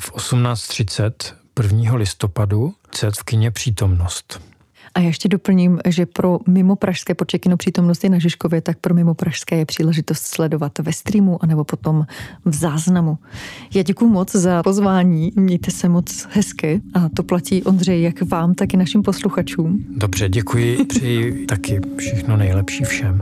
v 0.01 0.13
18.30 0.13 1.11
1. 1.63 1.95
listopadu 1.95 2.73
v 3.19 3.23
kině 3.23 3.51
Přítomnost. 3.51 4.50
A 4.95 4.99
já 4.99 5.07
ještě 5.07 5.29
doplním, 5.29 5.79
že 5.87 6.05
pro 6.05 6.39
mimo 6.47 6.75
pražské 6.75 7.13
počekino 7.13 7.57
přítomnosti 7.57 8.09
na 8.09 8.19
Žižkově, 8.19 8.61
tak 8.61 8.77
pro 8.77 8.93
mimo 8.93 9.13
pražské 9.13 9.57
je 9.57 9.65
příležitost 9.65 10.23
sledovat 10.23 10.79
ve 10.79 10.93
streamu 10.93 11.43
anebo 11.43 11.63
potom 11.63 12.05
v 12.45 12.55
záznamu. 12.55 13.17
Já 13.73 13.83
děkuji 13.83 14.07
moc 14.07 14.35
za 14.35 14.63
pozvání, 14.63 15.31
mějte 15.35 15.71
se 15.71 15.89
moc 15.89 16.27
hezky 16.31 16.81
a 16.93 17.09
to 17.09 17.23
platí 17.23 17.63
Ondřej 17.63 18.01
jak 18.01 18.21
vám, 18.21 18.53
tak 18.53 18.73
i 18.73 18.77
našim 18.77 19.01
posluchačům. 19.01 19.85
Dobře, 19.97 20.29
děkuji, 20.29 20.85
přeji 20.85 21.45
taky 21.45 21.79
všechno 21.97 22.37
nejlepší 22.37 22.83
všem. 22.83 23.21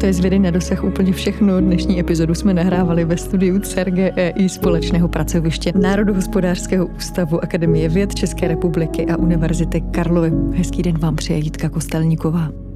To 0.00 0.06
je 0.06 0.12
z 0.12 0.20
vědy 0.20 0.38
na 0.38 0.50
dosah 0.50 0.84
úplně 0.84 1.12
všechno. 1.12 1.60
Dnešní 1.60 2.00
epizodu 2.00 2.34
jsme 2.34 2.54
nahrávali 2.54 3.04
ve 3.04 3.16
studiu 3.16 3.58
CERGEI 3.58 4.48
společného 4.48 5.08
pracoviště 5.08 5.72
Národohospodářského 5.80 6.86
ústavu 6.86 7.44
Akademie 7.44 7.88
věd 7.88 8.14
České 8.14 8.48
republiky 8.48 9.06
a 9.06 9.16
Univerzity 9.16 9.80
Karlovy. 9.80 10.32
Hezký 10.54 10.82
den 10.82 10.98
vám 10.98 11.16
přeje 11.16 11.38
Jitka 11.38 11.68
Kostelníková. 11.68 12.73